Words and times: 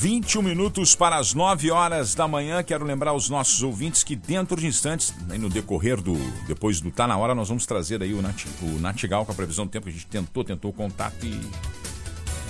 21 0.00 0.40
minutos 0.40 0.94
para 0.94 1.18
as 1.18 1.34
9 1.34 1.70
horas 1.70 2.14
da 2.14 2.26
manhã. 2.26 2.62
Quero 2.62 2.86
lembrar 2.86 3.10
aos 3.10 3.28
nossos 3.28 3.62
ouvintes 3.62 4.02
que 4.02 4.16
dentro 4.16 4.58
de 4.58 4.66
instantes, 4.66 5.12
no 5.38 5.50
decorrer 5.50 6.00
do. 6.00 6.14
Depois 6.46 6.80
do 6.80 6.90
Tá 6.90 7.06
Na 7.06 7.18
Hora, 7.18 7.34
nós 7.34 7.48
vamos 7.48 7.66
trazer 7.66 8.02
aí 8.02 8.14
o, 8.14 8.22
Nat, 8.22 8.46
o 8.62 8.80
Natigal 8.80 9.26
com 9.26 9.32
a 9.32 9.34
previsão 9.34 9.66
do 9.66 9.70
tempo. 9.70 9.90
A 9.90 9.92
gente 9.92 10.06
tentou, 10.06 10.42
tentou 10.42 10.70
o 10.70 10.74
contato 10.74 11.22
e. 11.26 11.38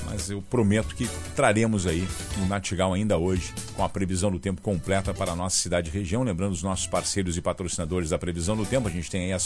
Mas 0.06 0.30
eu 0.30 0.40
prometo 0.40 0.94
que 0.94 1.10
traremos 1.34 1.88
aí 1.88 2.06
o 2.40 2.46
Natigal 2.46 2.94
ainda 2.94 3.18
hoje 3.18 3.52
com 3.74 3.82
a 3.82 3.88
previsão 3.88 4.30
do 4.30 4.38
tempo 4.38 4.62
completa 4.62 5.12
para 5.12 5.32
a 5.32 5.36
nossa 5.36 5.56
cidade 5.56 5.90
e 5.90 5.92
região. 5.92 6.22
Lembrando 6.22 6.52
os 6.52 6.62
nossos 6.62 6.86
parceiros 6.86 7.36
e 7.36 7.42
patrocinadores 7.42 8.10
da 8.10 8.18
previsão 8.18 8.56
do 8.56 8.64
tempo. 8.64 8.86
A 8.86 8.92
gente 8.92 9.10
tem 9.10 9.24
aí 9.24 9.32
a, 9.32 9.38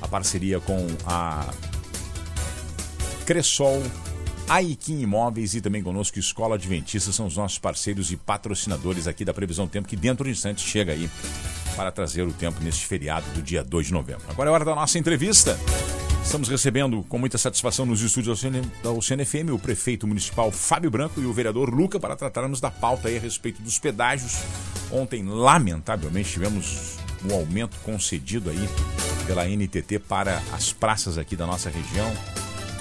a 0.00 0.06
parceria 0.06 0.60
com 0.60 0.86
a 1.04 1.52
Cressol 3.26 3.82
Aikin 4.48 5.00
Imóveis 5.00 5.54
e 5.54 5.60
também 5.60 5.82
conosco 5.82 6.18
Escola 6.18 6.56
Adventista 6.56 7.12
são 7.12 7.26
os 7.26 7.36
nossos 7.36 7.58
parceiros 7.58 8.12
e 8.12 8.16
patrocinadores 8.16 9.06
aqui 9.06 9.24
da 9.24 9.32
Previsão 9.32 9.66
Tempo, 9.66 9.88
que 9.88 9.96
dentro 9.96 10.24
de 10.24 10.30
instantes 10.30 10.64
chega 10.64 10.92
aí 10.92 11.08
para 11.76 11.90
trazer 11.90 12.22
o 12.22 12.32
tempo 12.32 12.62
neste 12.62 12.86
feriado 12.86 13.26
do 13.34 13.42
dia 13.42 13.64
2 13.64 13.86
de 13.86 13.92
novembro. 13.92 14.24
Agora 14.28 14.50
é 14.50 14.52
hora 14.52 14.64
da 14.64 14.74
nossa 14.74 14.98
entrevista. 14.98 15.58
Estamos 16.24 16.48
recebendo 16.48 17.02
com 17.08 17.18
muita 17.18 17.36
satisfação 17.36 17.84
nos 17.84 18.00
estúdios 18.00 18.42
da 18.82 18.90
UCNFM 18.92 19.50
o 19.52 19.58
prefeito 19.58 20.06
municipal 20.06 20.50
Fábio 20.50 20.90
Branco 20.90 21.20
e 21.20 21.26
o 21.26 21.32
vereador 21.32 21.68
Luca 21.68 21.98
para 21.98 22.14
tratarmos 22.14 22.60
da 22.60 22.70
pauta 22.70 23.08
aí 23.08 23.16
a 23.16 23.20
respeito 23.20 23.60
dos 23.60 23.78
pedágios. 23.78 24.38
Ontem, 24.90 25.24
lamentavelmente, 25.24 26.30
tivemos 26.30 26.96
um 27.28 27.34
aumento 27.34 27.76
concedido 27.82 28.50
aí 28.50 28.68
pela 29.26 29.46
NTT 29.46 29.98
para 30.00 30.42
as 30.52 30.72
praças 30.72 31.18
aqui 31.18 31.36
da 31.36 31.46
nossa 31.46 31.70
região 31.70 32.12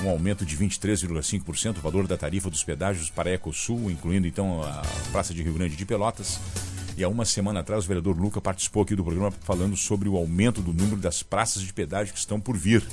um 0.04 0.10
aumento 0.10 0.46
de 0.46 0.58
23,5% 0.58 1.78
o 1.78 1.82
valor 1.82 2.08
da 2.08 2.18
tarifa 2.18 2.50
dos 2.50 2.64
pedágios 2.64 3.10
para 3.10 3.30
a 3.30 3.34
Ecosul, 3.34 3.92
incluindo 3.92 4.28
então 4.28 4.64
a 4.64 4.82
Praça 5.12 5.34
de 5.34 5.44
Rio 5.44 5.54
Grande 5.54 5.76
de 5.76 5.86
Pelotas. 5.86 6.40
E 6.98 7.04
há 7.04 7.10
uma 7.10 7.26
semana 7.26 7.62
atrás 7.62 7.86
o 7.86 7.88
vereador 7.88 8.18
Luca 8.18 8.42
participou 8.42 8.84
aqui 8.84 8.96
do 8.96 9.04
programa 9.04 9.32
falando 9.42 9.78
sobre 9.78 10.10
o 10.10 10.18
aumento 10.18 10.62
do 10.62 10.74
número 10.74 10.98
das 10.98 11.24
praças 11.24 11.62
de 11.62 11.72
pedágio 11.72 12.14
que 12.14 12.20
estão 12.20 12.40
por 12.40 12.58
vir. 12.58 12.84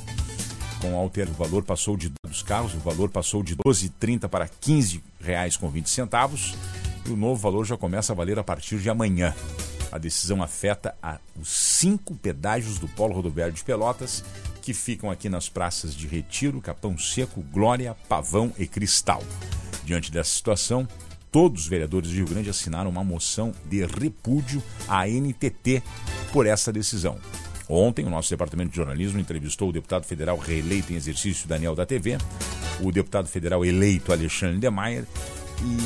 Com 0.80 0.96
alter, 0.96 1.28
o 1.28 1.32
valor 1.32 1.64
passou 1.64 1.96
de 1.96 2.12
dos 2.24 2.42
carros, 2.42 2.74
o 2.74 2.78
valor 2.78 3.10
passou 3.10 3.42
de 3.42 3.56
12,30 3.56 4.28
para 4.28 4.48
15 4.48 5.02
reais 5.20 5.56
com 5.56 5.68
20 5.68 5.90
centavos 5.90 6.54
e 7.04 7.10
o 7.10 7.16
novo 7.16 7.40
valor 7.40 7.64
já 7.64 7.76
começa 7.76 8.12
a 8.12 8.16
valer 8.16 8.38
a 8.38 8.44
partir 8.44 8.78
de 8.78 8.88
amanhã. 8.88 9.34
A 9.90 9.98
decisão 9.98 10.42
afeta 10.42 10.94
a, 11.02 11.18
os 11.40 11.48
cinco 11.48 12.14
pedágios 12.14 12.78
do 12.78 12.86
Polo 12.86 13.14
Rodoviário 13.14 13.54
de 13.54 13.64
Pelotas 13.64 14.22
que 14.68 14.74
ficam 14.74 15.10
aqui 15.10 15.30
nas 15.30 15.48
praças 15.48 15.96
de 15.96 16.06
Retiro, 16.06 16.60
Capão 16.60 16.98
Seco, 16.98 17.40
Glória, 17.40 17.96
Pavão 18.06 18.52
e 18.58 18.66
Cristal. 18.66 19.22
Diante 19.82 20.12
dessa 20.12 20.28
situação, 20.28 20.86
todos 21.32 21.62
os 21.62 21.68
vereadores 21.68 22.10
de 22.10 22.16
Rio 22.16 22.28
Grande 22.28 22.50
assinaram 22.50 22.90
uma 22.90 23.02
moção 23.02 23.54
de 23.64 23.82
repúdio 23.86 24.62
à 24.86 25.06
NTT 25.08 25.82
por 26.34 26.44
essa 26.44 26.70
decisão. 26.70 27.18
Ontem, 27.66 28.04
o 28.04 28.10
nosso 28.10 28.28
departamento 28.28 28.68
de 28.68 28.76
jornalismo 28.76 29.18
entrevistou 29.18 29.70
o 29.70 29.72
deputado 29.72 30.04
federal 30.04 30.36
reeleito 30.36 30.92
em 30.92 30.96
exercício 30.96 31.48
Daniel 31.48 31.74
da 31.74 31.86
TV, 31.86 32.18
o 32.82 32.92
deputado 32.92 33.26
federal 33.26 33.64
eleito 33.64 34.12
Alexandre 34.12 34.58
Demeyer, 34.58 35.06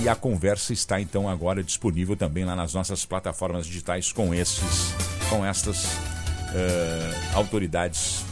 e 0.03 0.09
a 0.09 0.17
conversa 0.17 0.73
está 0.73 1.01
então 1.01 1.29
agora 1.29 1.63
disponível 1.63 2.17
também 2.17 2.45
lá 2.45 2.57
nas 2.57 2.75
nossas 2.75 3.07
plataformas 3.07 3.65
digitais 3.65 4.11
com 4.11 4.35
esses, 4.35 4.93
com 5.31 5.47
estas 5.47 5.85
uh, 5.85 7.37
autoridades 7.37 8.32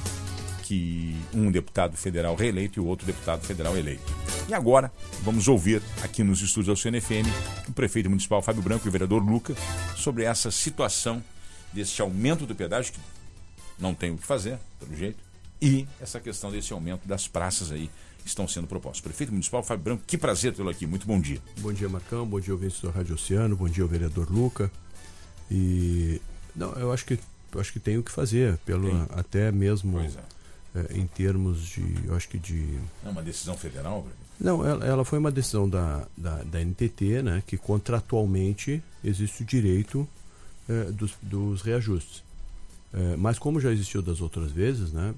que 0.71 1.17
um 1.35 1.51
deputado 1.51 1.97
federal 1.97 2.37
reeleito 2.37 2.79
e 2.79 2.81
o 2.81 2.87
outro 2.87 3.05
deputado 3.05 3.45
federal 3.45 3.77
eleito. 3.77 4.15
E 4.49 4.55
agora, 4.55 4.93
vamos 5.25 5.49
ouvir 5.49 5.83
aqui 6.01 6.23
nos 6.23 6.43
estúdios 6.43 6.79
da 6.79 6.81
CNFM 6.81 7.27
o 7.69 7.73
prefeito 7.73 8.09
municipal 8.09 8.41
Fábio 8.41 8.63
Branco 8.63 8.87
e 8.87 8.89
o 8.89 8.93
vereador 8.93 9.21
Luca 9.21 9.53
sobre 9.97 10.23
essa 10.23 10.49
situação 10.53 11.25
desse 11.73 12.01
aumento 12.01 12.47
do 12.47 12.55
pedágio, 12.55 12.93
que 12.93 13.01
não 13.81 13.93
tem 13.93 14.13
o 14.13 14.17
que 14.17 14.25
fazer, 14.25 14.61
pelo 14.79 14.95
jeito, 14.95 15.19
e 15.61 15.89
essa 16.01 16.21
questão 16.21 16.53
desse 16.53 16.73
aumento 16.73 17.05
das 17.05 17.27
praças 17.27 17.73
aí 17.73 17.91
que 18.21 18.29
estão 18.29 18.47
sendo 18.47 18.69
propostas. 18.69 19.01
Prefeito 19.01 19.33
Municipal 19.33 19.65
Fábio 19.65 19.83
Branco, 19.83 20.05
que 20.07 20.17
prazer 20.17 20.55
tê-lo 20.55 20.71
aqui. 20.71 20.87
Muito 20.87 21.05
bom 21.05 21.21
dia. 21.21 21.43
Bom 21.59 21.73
dia, 21.73 21.89
Marcão. 21.89 22.25
Bom 22.25 22.39
dia, 22.39 22.55
ouvintes 22.55 22.81
do 22.81 22.91
Rádio 22.91 23.17
Oceano. 23.17 23.57
Bom 23.57 23.69
dia, 23.69 23.85
vereador 23.87 24.31
Luca. 24.31 24.71
E 25.51 26.23
não, 26.55 26.73
eu 26.75 26.93
acho 26.93 27.05
que 27.05 27.19
eu 27.53 27.61
acho 27.61 27.73
que 27.73 27.81
tem 27.81 27.99
o 27.99 28.05
que 28.05 28.13
fazer, 28.13 28.57
pelo 28.59 28.89
até 29.11 29.51
mesmo 29.51 29.99
é 29.99 30.09
é, 30.75 30.97
em 30.97 31.07
termos 31.07 31.65
de, 31.67 32.07
eu 32.07 32.15
acho 32.15 32.29
que 32.29 32.39
de... 32.39 32.79
É 33.05 33.09
uma 33.09 33.23
decisão 33.23 33.57
federal? 33.57 34.07
Não, 34.39 34.67
ela, 34.67 34.85
ela, 34.87 35.05
foi 35.05 35.19
uma 35.19 35.31
decisão 35.31 35.69
da, 35.69 36.07
da, 36.17 36.43
da, 36.43 36.65
NTT, 36.65 37.23
né, 37.23 37.43
que 37.47 37.57
contratualmente 37.57 38.83
existe 39.05 39.43
o 39.43 39.45
direito 39.45 40.09
é, 40.69 40.85
dos, 40.85 41.15
dos 41.21 41.63
reajustes. 41.63 42.23
É, 42.93 43.17
mas 43.17 43.39
como 43.39 43.61
já 43.61 43.71
existiu 43.71 44.01
das 44.01 44.21
outras 44.21 44.51
vezes, 44.51 44.93
né, 44.93 45.15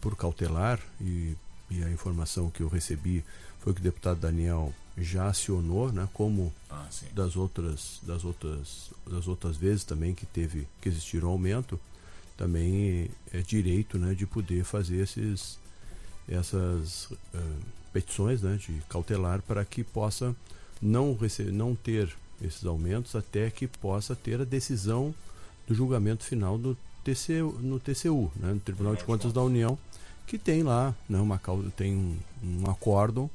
por 0.00 0.16
cautelar, 0.16 0.78
e, 1.00 1.34
e, 1.70 1.82
a 1.82 1.90
informação 1.90 2.50
que 2.50 2.62
eu 2.62 2.68
recebi 2.68 3.24
foi 3.60 3.72
que 3.72 3.80
o 3.80 3.82
deputado 3.82 4.20
Daniel 4.20 4.72
já 4.96 5.28
acionou, 5.28 5.92
né, 5.92 6.08
como 6.12 6.52
ah, 6.70 6.86
das 7.12 7.36
outras 7.36 8.00
das 8.02 8.24
outras 8.24 8.90
das 9.08 9.26
outras 9.26 9.56
vezes 9.56 9.84
também 9.84 10.14
que 10.14 10.24
teve 10.24 10.68
que 10.80 10.88
existir 10.88 11.24
um 11.24 11.28
aumento, 11.28 11.78
também 12.36 13.10
é 13.32 13.40
direito 13.40 13.98
né, 13.98 14.14
de 14.14 14.26
poder 14.26 14.64
fazer 14.64 14.98
esses, 14.98 15.58
essas 16.28 17.10
uh, 17.10 17.56
petições 17.92 18.42
né, 18.42 18.56
de 18.56 18.80
cautelar 18.88 19.40
para 19.42 19.64
que 19.64 19.82
possa 19.82 20.34
não, 20.80 21.14
receber, 21.14 21.52
não 21.52 21.74
ter 21.74 22.14
esses 22.42 22.64
aumentos 22.64 23.16
até 23.16 23.50
que 23.50 23.66
possa 23.66 24.14
ter 24.14 24.40
a 24.40 24.44
decisão 24.44 25.14
do 25.66 25.74
julgamento 25.74 26.24
final 26.24 26.58
do 26.58 26.76
TCU, 27.02 27.58
no 27.60 27.80
TCU, 27.80 28.30
né, 28.36 28.52
no 28.52 28.60
Tribunal 28.60 28.94
de 28.94 29.04
Contas 29.04 29.32
da 29.32 29.42
União, 29.42 29.78
que 30.26 30.38
tem 30.38 30.62
lá 30.62 30.94
né, 31.08 31.18
uma 31.18 31.38
causa, 31.38 31.70
tem 31.70 31.94
um, 31.94 32.16
um 32.42 32.70
acórdão 32.70 33.30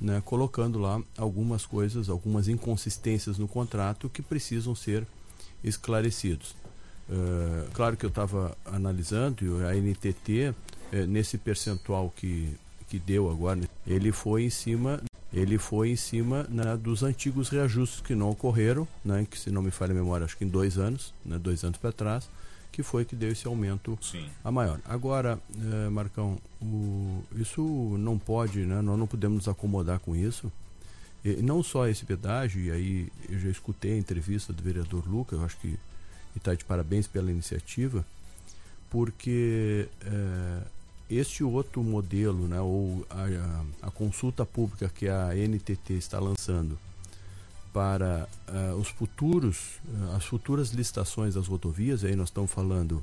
né, 0.00 0.22
colocando 0.24 0.78
lá 0.78 1.00
algumas 1.16 1.66
coisas, 1.66 2.08
algumas 2.08 2.48
inconsistências 2.48 3.38
no 3.38 3.46
contrato 3.46 4.08
que 4.08 4.22
precisam 4.22 4.74
ser 4.74 5.06
esclarecidos. 5.62 6.56
Uh, 7.10 7.68
claro 7.72 7.96
que 7.96 8.06
eu 8.06 8.08
estava 8.08 8.56
analisando 8.64 9.44
e 9.44 9.64
a 9.64 9.74
NTT, 9.74 10.54
eh, 10.92 11.06
nesse 11.06 11.36
percentual 11.36 12.12
que, 12.14 12.56
que 12.88 13.00
deu 13.00 13.28
agora, 13.28 13.58
ele 13.84 14.12
foi 14.12 14.44
em 14.44 14.50
cima 14.50 15.02
ele 15.32 15.58
foi 15.58 15.90
em 15.90 15.96
cima 15.96 16.44
né, 16.48 16.76
dos 16.76 17.02
antigos 17.02 17.48
reajustes 17.48 18.00
que 18.00 18.14
não 18.14 18.30
ocorreram, 18.30 18.86
né, 19.04 19.26
que 19.30 19.38
se 19.38 19.50
não 19.50 19.62
me 19.62 19.70
falha 19.70 19.92
a 19.92 19.94
memória, 19.94 20.24
acho 20.24 20.36
que 20.36 20.44
em 20.44 20.48
dois 20.48 20.76
anos, 20.76 21.14
né, 21.24 21.38
dois 21.38 21.62
anos 21.62 21.78
para 21.78 21.92
trás, 21.92 22.28
que 22.72 22.82
foi 22.82 23.04
que 23.04 23.14
deu 23.14 23.30
esse 23.30 23.46
aumento 23.46 23.96
Sim. 24.00 24.28
a 24.42 24.50
maior. 24.50 24.80
Agora, 24.84 25.38
eh, 25.56 25.88
Marcão, 25.88 26.38
o, 26.60 27.22
isso 27.36 27.62
não 27.98 28.18
pode, 28.18 28.60
né, 28.60 28.80
nós 28.80 28.98
não 28.98 29.06
podemos 29.06 29.36
nos 29.38 29.48
acomodar 29.48 30.00
com 30.00 30.16
isso. 30.16 30.50
E 31.24 31.36
não 31.42 31.62
só 31.62 31.86
esse 31.86 32.04
pedágio, 32.04 32.62
e 32.62 32.70
aí 32.70 33.12
eu 33.28 33.38
já 33.38 33.50
escutei 33.50 33.92
a 33.92 33.98
entrevista 33.98 34.52
do 34.52 34.62
vereador 34.62 35.06
Lucas, 35.06 35.38
eu 35.38 35.44
acho 35.44 35.56
que 35.58 35.78
e 36.34 36.38
está 36.38 36.54
de 36.54 36.64
parabéns 36.64 37.06
pela 37.06 37.30
iniciativa, 37.30 38.04
porque 38.90 39.88
é, 40.02 40.62
este 41.10 41.42
outro 41.42 41.82
modelo, 41.82 42.46
né, 42.46 42.60
ou 42.60 43.04
a, 43.10 43.86
a, 43.88 43.90
consulta 43.90 44.46
pública 44.46 44.88
que 44.88 45.08
a 45.08 45.34
NTT 45.34 45.94
está 45.94 46.20
lançando 46.20 46.78
para 47.72 48.28
uh, 48.48 48.74
os 48.76 48.88
futuros, 48.88 49.80
uh, 49.88 50.16
as 50.16 50.24
futuras 50.24 50.70
licitações 50.70 51.34
das 51.34 51.48
rodovias, 51.48 52.04
aí 52.04 52.14
nós 52.14 52.28
estamos 52.28 52.50
falando 52.50 53.02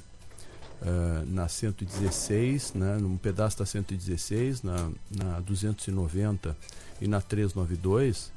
uh, 0.82 1.26
na 1.26 1.50
116, 1.50 2.74
né, 2.76 2.98
num 2.98 3.18
pedaço 3.18 3.60
da 3.60 3.66
116, 3.66 4.64
na, 4.64 4.90
na 5.12 5.40
290 5.42 6.56
e 7.02 7.08
na 7.08 7.22
392, 7.22 8.32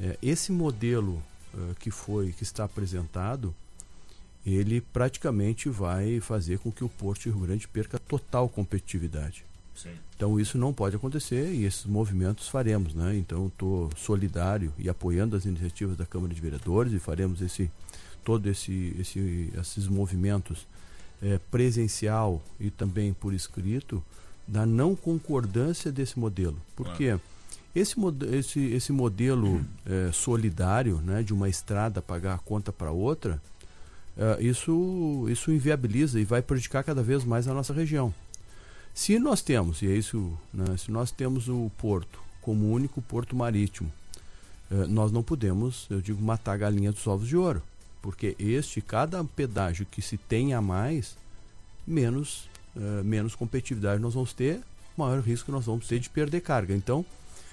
é, 0.00 0.18
esse 0.22 0.50
modelo 0.50 1.22
que 1.78 1.88
foi, 1.88 2.32
que 2.32 2.42
está 2.42 2.64
apresentado, 2.64 3.54
ele 4.44 4.80
praticamente 4.80 5.68
vai 5.68 6.20
fazer 6.20 6.58
com 6.58 6.70
que 6.70 6.84
o 6.84 6.88
Porto 6.88 7.22
de 7.22 7.30
Rio 7.30 7.40
Grande 7.40 7.68
perca 7.68 7.98
total 7.98 8.48
competitividade. 8.48 9.44
Sim. 9.74 9.90
Então 10.16 10.38
isso 10.38 10.56
não 10.56 10.72
pode 10.72 10.96
acontecer 10.96 11.52
e 11.52 11.64
esses 11.64 11.84
movimentos 11.84 12.48
faremos, 12.48 12.94
né? 12.94 13.16
Então 13.16 13.48
estou 13.48 13.90
solidário 13.96 14.72
e 14.78 14.88
apoiando 14.88 15.34
as 15.36 15.44
iniciativas 15.44 15.96
da 15.96 16.06
Câmara 16.06 16.32
de 16.32 16.40
Vereadores 16.40 16.92
e 16.92 16.98
faremos 16.98 17.40
esse 17.40 17.70
todo 18.22 18.48
esse, 18.48 18.94
esse 18.98 19.52
esses 19.58 19.88
movimentos 19.88 20.66
é, 21.22 21.38
presencial 21.50 22.42
e 22.60 22.70
também 22.70 23.12
por 23.12 23.32
escrito 23.32 24.02
da 24.46 24.66
não 24.66 24.94
concordância 24.94 25.90
desse 25.90 26.18
modelo. 26.18 26.56
Porque 26.76 27.06
claro. 27.06 27.20
esse, 27.74 27.96
esse, 28.32 28.60
esse 28.60 28.92
modelo 28.92 29.64
é, 29.86 30.10
solidário, 30.12 30.98
né, 30.98 31.22
de 31.22 31.32
uma 31.32 31.48
estrada 31.48 32.02
pagar 32.02 32.34
a 32.34 32.38
conta 32.38 32.72
para 32.72 32.90
outra, 32.90 33.40
é, 34.16 34.42
isso, 34.42 35.26
isso 35.28 35.52
inviabiliza 35.52 36.20
e 36.20 36.24
vai 36.24 36.42
prejudicar 36.42 36.82
cada 36.84 37.02
vez 37.02 37.24
mais 37.24 37.48
a 37.48 37.54
nossa 37.54 37.72
região. 37.72 38.14
Se 38.94 39.18
nós 39.18 39.42
temos, 39.42 39.82
e 39.82 39.88
é 39.88 39.96
isso, 39.96 40.32
né, 40.52 40.76
se 40.76 40.90
nós 40.90 41.10
temos 41.10 41.48
o 41.48 41.70
porto 41.78 42.20
como 42.40 42.70
único 42.70 43.02
porto 43.02 43.34
marítimo, 43.34 43.92
é, 44.70 44.86
nós 44.86 45.10
não 45.10 45.22
podemos, 45.22 45.86
eu 45.90 46.00
digo, 46.00 46.22
matar 46.22 46.52
a 46.52 46.56
galinha 46.56 46.92
dos 46.92 47.06
ovos 47.06 47.28
de 47.28 47.36
ouro. 47.36 47.62
Porque 48.00 48.36
este, 48.38 48.82
cada 48.82 49.24
pedágio 49.24 49.86
que 49.90 50.02
se 50.02 50.18
tenha 50.18 50.58
a 50.58 50.62
mais, 50.62 51.16
menos 51.86 52.48
uh, 52.76 53.04
menos 53.04 53.34
competitividade 53.34 54.00
nós 54.00 54.14
vamos 54.14 54.32
ter, 54.32 54.60
maior 54.96 55.20
risco 55.20 55.50
nós 55.50 55.66
vamos 55.66 55.86
ter 55.86 55.98
de 55.98 56.10
perder 56.10 56.40
carga. 56.40 56.74
Então, 56.74 57.04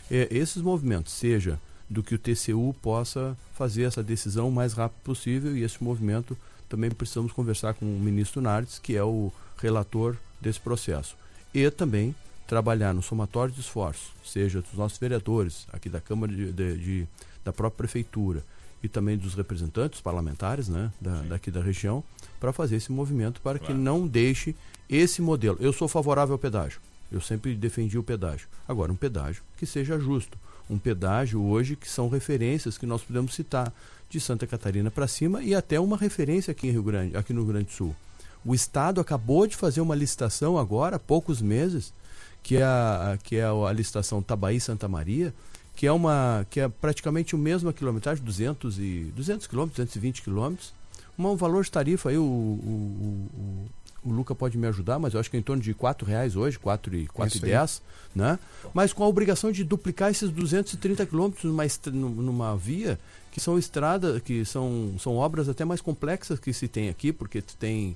é, 0.10 0.28
esses 0.32 0.62
movimentos, 0.62 1.14
seja 1.14 1.60
do 1.90 2.02
que 2.02 2.16
o 2.16 2.20
TCU 2.20 2.74
possa 2.82 3.38
fazer 3.54 3.84
essa 3.84 4.02
decisão 4.02 4.48
o 4.48 4.52
mais 4.52 4.74
rápido 4.74 5.02
possível 5.04 5.56
e 5.56 5.64
esse 5.64 5.84
movimento 5.84 6.38
também 6.72 6.90
precisamos 6.90 7.34
conversar 7.34 7.74
com 7.74 7.86
o 7.86 8.00
ministro 8.00 8.42
Nardes, 8.42 8.80
que 8.80 8.96
é 8.96 9.04
o 9.04 9.30
relator 9.58 10.16
desse 10.40 10.60
processo. 10.60 11.18
E 11.54 11.70
também 11.70 12.16
trabalhar 12.48 12.94
no 12.94 13.02
somatório 13.02 13.54
de 13.54 13.60
esforços, 13.60 14.14
seja 14.24 14.62
dos 14.62 14.74
nossos 14.74 14.98
vereadores, 14.98 15.68
aqui 15.74 15.90
da 15.90 16.00
Câmara 16.00 16.32
de, 16.32 16.50
de, 16.54 16.78
de 16.78 17.08
da 17.44 17.52
própria 17.52 17.80
Prefeitura 17.80 18.42
e 18.82 18.88
também 18.88 19.18
dos 19.18 19.34
representantes 19.34 20.00
parlamentares 20.00 20.70
né, 20.70 20.92
da, 21.00 21.22
daqui 21.24 21.52
da 21.52 21.62
região, 21.62 22.02
para 22.40 22.54
fazer 22.54 22.78
esse 22.78 22.92
movimento 22.92 23.42
para 23.42 23.60
claro. 23.60 23.74
que 23.74 23.80
não 23.80 24.08
deixe 24.08 24.56
esse 24.90 25.22
modelo. 25.22 25.58
Eu 25.60 25.74
sou 25.74 25.90
favorável 25.90 26.34
ao 26.34 26.40
pedágio. 26.40 26.80
Eu 27.12 27.20
sempre 27.20 27.54
defendi 27.54 27.98
o 27.98 28.04
pedágio. 28.04 28.48
Agora, 28.66 28.92
um 28.92 28.96
pedágio 28.96 29.44
que 29.58 29.66
seja 29.66 30.00
justo. 30.00 30.38
Um 30.72 30.80
pedágio 30.80 31.44
hoje 31.44 31.76
que 31.76 31.90
são 31.90 32.08
referências 32.08 32.78
que 32.78 32.86
nós 32.86 33.02
podemos 33.02 33.36
citar 33.36 33.74
de 34.10 34.20
Santa 34.20 34.48
Catarina 34.48 34.90
para 34.90 35.08
cima 35.08 35.44
e 35.44 35.54
até 35.54 35.80
uma 35.80 35.98
referência 35.98 36.52
aqui 36.52 36.68
em 36.68 36.72
Rio 36.72 36.84
Grande, 36.84 37.18
aqui 37.18 37.34
no 37.34 37.42
Rio 37.42 37.52
Grande 37.52 37.66
do 37.66 37.72
Sul. 37.72 37.96
O 38.44 38.56
Estado 38.56 39.00
acabou 39.00 39.46
de 39.46 39.56
fazer 39.56 39.82
uma 39.82 39.94
licitação 39.94 40.58
agora, 40.58 40.96
há 40.96 41.00
poucos 41.00 41.42
meses, 41.42 41.94
que 42.42 42.58
é 42.58 42.64
a, 42.64 43.20
que 43.24 43.36
é 43.36 43.44
a 43.44 43.72
licitação 43.72 44.22
Tabaí 44.22 44.60
Santa 44.60 44.88
Maria, 44.88 45.34
que 45.76 45.86
é 45.86 45.92
uma 45.92 46.46
que 46.50 46.60
é 46.60 46.68
praticamente 46.68 47.36
o 47.36 47.38
mesmo 47.38 47.72
quilometragem, 47.72 48.24
200 48.24 48.80
e 48.80 49.12
200 49.16 49.48
quilômetros, 49.48 49.78
220 49.78 50.22
quilômetros, 50.22 50.74
um 51.18 51.36
valor 51.36 51.64
de 51.64 51.72
tarifa 51.72 52.10
aí 52.10 52.18
o, 52.18 52.24
o, 52.24 53.30
o, 53.34 53.66
o 54.04 54.12
Luca 54.12 54.34
pode 54.34 54.58
me 54.58 54.68
ajudar, 54.68 54.98
mas 55.00 55.14
eu 55.14 55.20
acho 55.20 55.30
que 55.30 55.38
é 55.38 55.40
em 55.40 55.44
torno 55.44 55.62
de 55.62 55.72
R$ 55.72 55.78
reais 56.06 56.36
hoje, 56.36 56.58
quatro 56.58 56.96
e, 56.96 57.08
quatro 57.08 57.38
e 57.38 57.42
dez, 57.42 57.82
né? 58.16 58.40
Mas 58.74 58.92
com 58.94 59.04
a 59.04 59.08
obrigação 59.08 59.52
de 59.52 59.64
duplicar 59.64 60.10
esses 60.10 60.30
230 60.30 61.06
quilômetros 61.06 61.44
numa, 61.44 61.64
numa 62.10 62.58
via 62.58 63.00
que 63.32 63.40
são 63.40 63.58
estradas, 63.58 64.22
que 64.22 64.44
são, 64.44 64.96
são 65.00 65.16
obras 65.16 65.48
até 65.48 65.64
mais 65.64 65.82
complexas 65.82 66.40
que 66.40 66.52
se 66.52 66.68
tem 66.68 66.90
aqui, 66.90 67.14
porque 67.14 67.42
tu 67.42 67.56
tem 67.56 67.96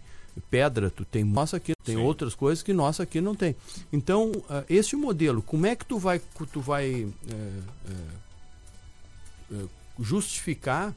pedra, 0.50 0.90
tu 0.90 1.04
tem 1.04 1.24
nossa 1.24 1.58
aqui, 1.58 1.74
tem 1.84 1.96
Sim. 1.96 2.02
outras 2.02 2.36
coisas 2.36 2.64
que 2.64 2.74
nossa 2.74 3.04
aqui 3.04 3.20
não 3.20 3.36
tem. 3.36 3.56
Então, 3.92 4.32
uh, 4.32 4.64
esse 4.70 4.96
modelo, 4.96 5.42
como 5.42 5.66
é 5.66 5.76
que 5.76 5.86
tu 5.86 5.98
vai, 5.98 6.22
tu 6.52 6.62
vai 6.62 7.04
uh, 7.04 7.14
uh, 9.52 9.70
justificar 10.00 10.94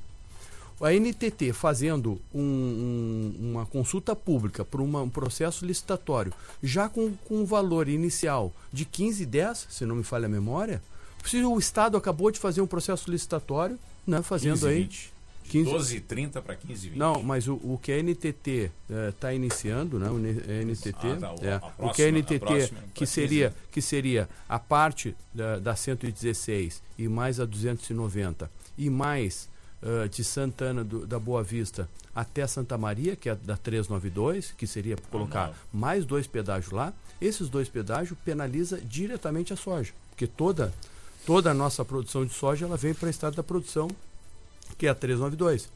a 0.80 0.92
NTT 0.92 1.52
fazendo 1.52 2.20
um, 2.32 2.40
um, 2.40 3.50
uma 3.50 3.66
consulta 3.66 4.14
pública 4.14 4.64
para 4.64 4.80
um 4.80 5.08
processo 5.08 5.66
licitatório, 5.66 6.32
já 6.62 6.88
com, 6.88 7.12
com 7.26 7.42
um 7.42 7.44
valor 7.44 7.88
inicial 7.88 8.52
de 8.72 8.84
15 8.84 9.22
e 9.22 9.26
10, 9.26 9.66
se 9.70 9.84
não 9.84 9.96
me 9.96 10.04
falha 10.04 10.26
a 10.26 10.28
memória, 10.28 10.82
se 11.24 11.42
o 11.42 11.58
Estado 11.58 11.96
acabou 11.96 12.30
de 12.30 12.38
fazer 12.38 12.60
um 12.60 12.66
processo 12.66 13.10
licitatório, 13.10 13.78
né, 14.06 14.22
fazendo 14.22 14.54
15, 14.54 14.68
aí. 14.68 14.82
20. 14.82 15.18
15... 15.48 15.70
12 15.70 16.00
30 16.00 16.42
para 16.42 16.54
15 16.54 16.88
20. 16.90 16.98
Não, 16.98 17.22
mas 17.22 17.48
o, 17.48 17.54
o 17.54 17.80
que 17.82 17.90
a 17.90 18.02
NTT 18.02 18.70
está 19.08 19.30
eh, 19.30 19.32
é, 19.32 19.36
iniciando, 19.36 19.98
né? 19.98 20.10
O 20.10 20.18
NTT, 20.18 20.94
ah, 20.94 21.16
tá, 21.16 21.32
o, 21.32 21.36
é, 21.36 21.58
próxima, 21.58 21.72
o 21.78 21.92
que 21.94 22.02
a 22.02 22.12
NTT 22.12 22.38
próxima, 22.38 22.80
que 22.94 23.06
seria 23.06 23.54
que 23.72 23.80
seria 23.80 24.28
a 24.48 24.58
parte 24.58 25.16
da, 25.34 25.58
da 25.58 25.74
116 25.74 26.82
e 26.98 27.08
mais 27.08 27.40
a 27.40 27.46
290 27.46 28.50
e 28.76 28.90
mais 28.90 29.48
uh, 29.82 30.08
de 30.08 30.24
Santana 30.24 30.84
do, 30.84 31.06
da 31.06 31.18
Boa 31.18 31.42
Vista 31.42 31.88
até 32.14 32.46
Santa 32.46 32.76
Maria, 32.76 33.14
que 33.14 33.28
é 33.28 33.34
da 33.34 33.56
392, 33.56 34.52
que 34.52 34.66
seria 34.66 34.96
colocar 35.10 35.54
mais 35.72 36.04
dois 36.04 36.26
pedágios 36.26 36.72
lá. 36.72 36.92
Esses 37.20 37.48
dois 37.48 37.68
pedágios 37.68 38.18
penaliza 38.24 38.80
diretamente 38.80 39.52
a 39.52 39.56
soja, 39.56 39.92
porque 40.10 40.26
toda 40.26 40.72
toda 41.24 41.50
a 41.50 41.54
nossa 41.54 41.84
produção 41.84 42.24
de 42.24 42.32
soja 42.32 42.64
ela 42.64 42.76
vem 42.76 42.94
para 42.94 43.08
a 43.08 43.10
estrada 43.10 43.36
da 43.36 43.42
produção, 43.42 43.90
que 44.78 44.86
é 44.86 44.90
a 44.90 44.94
392. 44.94 45.68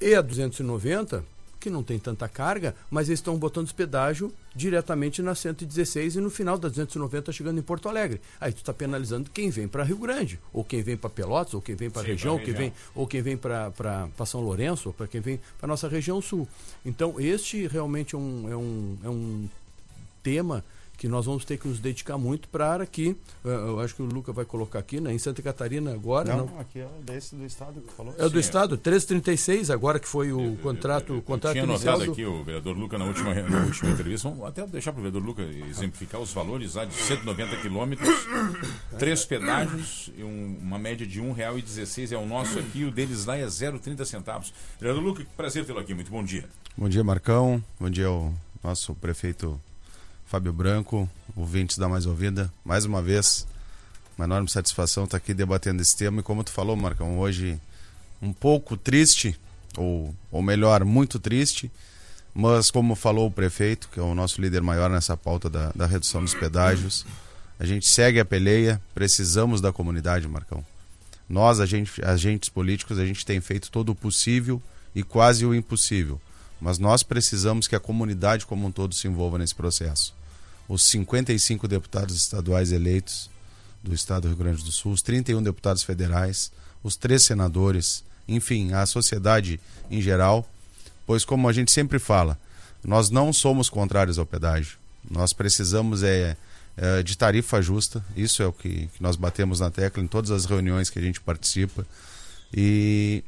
E 0.00 0.14
a 0.14 0.20
290 0.20 1.24
que 1.64 1.70
não 1.70 1.82
tem 1.82 1.98
tanta 1.98 2.28
carga, 2.28 2.74
mas 2.90 3.08
eles 3.08 3.20
estão 3.20 3.38
botando 3.38 3.72
pedágio 3.72 4.30
diretamente 4.54 5.22
na 5.22 5.34
116 5.34 6.16
e 6.16 6.20
no 6.20 6.28
final 6.28 6.58
da 6.58 6.68
290 6.68 7.32
chegando 7.32 7.58
em 7.58 7.62
Porto 7.62 7.88
Alegre. 7.88 8.20
Aí 8.38 8.52
tu 8.52 8.58
está 8.58 8.74
penalizando 8.74 9.30
quem 9.30 9.48
vem 9.48 9.66
para 9.66 9.82
Rio 9.82 9.96
Grande, 9.96 10.38
ou 10.52 10.62
quem 10.62 10.82
vem 10.82 10.94
para 10.94 11.08
Pelotas, 11.08 11.54
ou 11.54 11.62
quem 11.62 11.74
vem 11.74 11.88
para 11.88 12.02
a 12.02 12.04
região, 12.04 12.36
região. 12.36 12.54
Quem 12.54 12.54
vem, 12.54 12.72
ou 12.94 13.06
quem 13.06 13.22
vem 13.22 13.36
para 13.38 14.26
São 14.26 14.42
Lourenço, 14.42 14.90
ou 14.90 14.92
para 14.92 15.06
quem 15.06 15.22
vem 15.22 15.40
para 15.58 15.66
nossa 15.66 15.88
região 15.88 16.20
sul. 16.20 16.46
Então, 16.84 17.18
este 17.18 17.66
realmente 17.66 18.14
é 18.14 18.18
um, 18.18 18.52
é 18.52 18.56
um, 18.56 18.98
é 19.04 19.08
um 19.08 19.48
tema 20.22 20.62
que 20.96 21.08
nós 21.08 21.26
vamos 21.26 21.44
ter 21.44 21.58
que 21.58 21.68
nos 21.68 21.78
dedicar 21.78 22.16
muito 22.16 22.48
para 22.48 22.86
que, 22.86 23.16
eh, 23.44 23.48
eu 23.48 23.80
acho 23.80 23.94
que 23.94 24.02
o 24.02 24.06
Luca 24.06 24.32
vai 24.32 24.44
colocar 24.44 24.78
aqui, 24.78 25.00
né, 25.00 25.12
em 25.12 25.18
Santa 25.18 25.42
Catarina 25.42 25.92
agora. 25.92 26.36
Não, 26.36 26.46
não. 26.46 26.60
aqui 26.60 26.80
é 26.80 26.88
desse 27.02 27.34
do 27.34 27.44
Estado 27.44 27.80
que 27.80 27.92
falou. 27.92 28.14
É 28.16 28.22
do 28.22 28.30
Sim, 28.30 28.38
Estado, 28.38 28.76
336, 28.76 29.70
agora 29.70 29.98
que 29.98 30.08
foi 30.08 30.32
o 30.32 30.40
eu, 30.40 30.56
contrato, 30.62 31.12
eu, 31.12 31.16
eu, 31.16 31.22
contrato 31.22 31.52
tinha 31.52 31.64
anotado 31.64 32.04
do... 32.04 32.12
aqui 32.12 32.24
o 32.24 32.44
vereador 32.44 32.76
Luca 32.76 32.96
na 32.96 33.04
última, 33.04 33.34
na 33.34 33.64
última 33.64 33.90
entrevista, 33.90 34.28
vamos 34.28 34.44
até 34.46 34.66
deixar 34.66 34.92
para 34.92 35.00
o 35.00 35.02
vereador 35.02 35.24
Luca 35.24 35.42
exemplificar 35.42 36.20
os 36.20 36.32
valores 36.32 36.74
lá 36.74 36.84
de 36.84 36.94
190 36.94 37.56
quilômetros, 37.56 38.08
três 38.98 39.24
pedágios, 39.24 40.10
um, 40.18 40.56
uma 40.60 40.78
média 40.78 41.06
de 41.06 41.20
R$ 41.20 41.26
1,16 41.26 42.12
é 42.12 42.16
o 42.16 42.26
nosso 42.26 42.58
aqui, 42.58 42.84
o 42.84 42.90
deles 42.90 43.24
lá 43.24 43.36
é 43.36 43.44
0,30 43.44 44.04
centavos. 44.04 44.54
Vereador 44.78 45.02
Luca, 45.02 45.26
prazer 45.36 45.64
tê-lo 45.64 45.80
aqui, 45.80 45.94
muito 45.94 46.10
bom 46.10 46.22
dia. 46.22 46.44
Bom 46.76 46.88
dia, 46.88 47.04
Marcão, 47.04 47.62
bom 47.78 47.90
dia 47.90 48.06
ao 48.06 48.32
nosso 48.62 48.94
prefeito 48.94 49.60
Fábio 50.34 50.52
Branco, 50.52 51.08
ouvintes 51.36 51.78
da 51.78 51.88
Mais 51.88 52.06
Ouvida, 52.06 52.52
mais 52.64 52.84
uma 52.84 53.00
vez, 53.00 53.46
uma 54.18 54.24
enorme 54.24 54.50
satisfação 54.50 55.04
estar 55.04 55.16
aqui 55.16 55.32
debatendo 55.32 55.80
esse 55.80 55.96
tema. 55.96 56.18
E 56.18 56.24
como 56.24 56.42
tu 56.42 56.50
falou, 56.50 56.74
Marcão, 56.74 57.20
hoje 57.20 57.56
um 58.20 58.32
pouco 58.32 58.76
triste, 58.76 59.38
ou, 59.76 60.12
ou 60.32 60.42
melhor, 60.42 60.84
muito 60.84 61.20
triste, 61.20 61.70
mas 62.34 62.68
como 62.68 62.96
falou 62.96 63.28
o 63.28 63.30
prefeito, 63.30 63.88
que 63.92 64.00
é 64.00 64.02
o 64.02 64.12
nosso 64.12 64.40
líder 64.40 64.60
maior 64.60 64.90
nessa 64.90 65.16
pauta 65.16 65.48
da, 65.48 65.70
da 65.70 65.86
redução 65.86 66.20
dos 66.20 66.34
pedágios, 66.34 67.06
a 67.56 67.64
gente 67.64 67.86
segue 67.86 68.18
a 68.18 68.24
peleia, 68.24 68.82
precisamos 68.92 69.60
da 69.60 69.72
comunidade, 69.72 70.26
Marcão. 70.26 70.66
Nós, 71.28 71.60
agentes, 71.60 72.04
agentes 72.04 72.48
políticos, 72.48 72.98
a 72.98 73.06
gente 73.06 73.24
tem 73.24 73.40
feito 73.40 73.70
todo 73.70 73.90
o 73.90 73.94
possível 73.94 74.60
e 74.96 75.04
quase 75.04 75.46
o 75.46 75.54
impossível. 75.54 76.20
Mas 76.60 76.76
nós 76.76 77.04
precisamos 77.04 77.68
que 77.68 77.76
a 77.76 77.80
comunidade 77.80 78.44
como 78.46 78.66
um 78.66 78.72
todo 78.72 78.96
se 78.96 79.06
envolva 79.06 79.38
nesse 79.38 79.54
processo 79.54 80.12
os 80.68 80.82
55 80.84 81.68
deputados 81.68 82.16
estaduais 82.16 82.72
eleitos 82.72 83.30
do 83.82 83.94
estado 83.94 84.22
do 84.22 84.28
Rio 84.28 84.36
Grande 84.36 84.64
do 84.64 84.72
Sul, 84.72 84.92
os 84.92 85.02
31 85.02 85.42
deputados 85.42 85.82
federais, 85.82 86.50
os 86.82 86.96
três 86.96 87.22
senadores, 87.22 88.02
enfim, 88.26 88.72
a 88.72 88.86
sociedade 88.86 89.60
em 89.90 90.00
geral, 90.00 90.48
pois 91.06 91.24
como 91.24 91.48
a 91.48 91.52
gente 91.52 91.70
sempre 91.70 91.98
fala, 91.98 92.38
nós 92.82 93.10
não 93.10 93.32
somos 93.32 93.68
contrários 93.68 94.18
ao 94.18 94.26
pedágio. 94.26 94.78
Nós 95.10 95.32
precisamos 95.32 96.02
é, 96.02 96.36
é 96.76 97.02
de 97.02 97.16
tarifa 97.16 97.60
justa, 97.60 98.04
isso 98.16 98.42
é 98.42 98.46
o 98.46 98.52
que, 98.52 98.88
que 98.88 99.02
nós 99.02 99.16
batemos 99.16 99.60
na 99.60 99.70
tecla 99.70 100.02
em 100.02 100.06
todas 100.06 100.30
as 100.30 100.46
reuniões 100.46 100.88
que 100.88 100.98
a 100.98 101.02
gente 101.02 101.20
participa. 101.20 101.86
E 102.52 103.22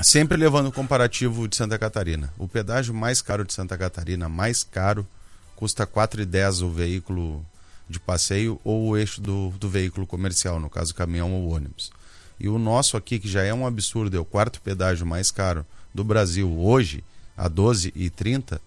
sempre 0.00 0.36
levando 0.36 0.68
o 0.68 0.72
comparativo 0.72 1.48
de 1.48 1.56
Santa 1.56 1.78
Catarina. 1.78 2.32
O 2.38 2.46
pedágio 2.46 2.94
mais 2.94 3.20
caro 3.20 3.44
de 3.44 3.52
Santa 3.52 3.76
Catarina, 3.76 4.28
mais 4.28 4.62
caro 4.62 5.06
custa 5.62 5.86
4,10 5.86 6.60
o 6.64 6.70
veículo 6.72 7.46
de 7.88 8.00
passeio 8.00 8.60
ou 8.64 8.88
o 8.88 8.96
eixo 8.96 9.20
do, 9.20 9.50
do 9.60 9.68
veículo 9.68 10.04
comercial, 10.08 10.58
no 10.58 10.68
caso 10.68 10.92
caminhão 10.92 11.32
ou 11.32 11.54
ônibus. 11.54 11.92
E 12.40 12.48
o 12.48 12.58
nosso 12.58 12.96
aqui, 12.96 13.16
que 13.16 13.28
já 13.28 13.44
é 13.44 13.54
um 13.54 13.64
absurdo, 13.64 14.16
é 14.16 14.18
o 14.18 14.24
quarto 14.24 14.60
pedágio 14.60 15.06
mais 15.06 15.30
caro 15.30 15.64
do 15.94 16.02
Brasil 16.02 16.52
hoje, 16.58 17.04
a 17.36 17.48
12,30, 17.48 18.58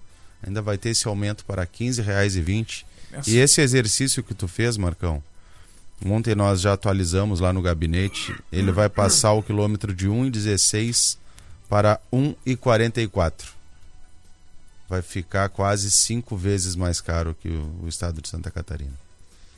ainda 0.42 0.62
vai 0.62 0.78
ter 0.78 0.92
esse 0.92 1.06
aumento 1.06 1.44
para 1.44 1.64
R$ 1.64 1.70
15,20. 1.78 2.86
E 3.28 3.36
esse 3.40 3.60
exercício 3.60 4.24
que 4.24 4.34
tu 4.34 4.48
fez, 4.48 4.78
Marcão, 4.78 5.22
ontem 6.06 6.34
nós 6.34 6.62
já 6.62 6.72
atualizamos 6.72 7.42
lá 7.42 7.52
no 7.52 7.62
gabinete, 7.62 8.34
ele 8.50 8.72
vai 8.72 8.88
passar 8.88 9.34
o 9.34 9.44
quilômetro 9.44 9.94
de 9.94 10.08
1,16 10.08 11.18
para 11.68 12.00
1,44. 12.14 13.48
Vai 14.90 15.02
ficar 15.02 15.50
quase 15.50 15.90
cinco 15.90 16.38
vezes 16.38 16.76
mais 16.76 17.02
caro 17.02 17.36
que 17.40 17.50
o, 17.50 17.88
estado 17.88 18.22
de 18.22 18.30
Santa 18.30 18.52
Catarina. 18.52 18.94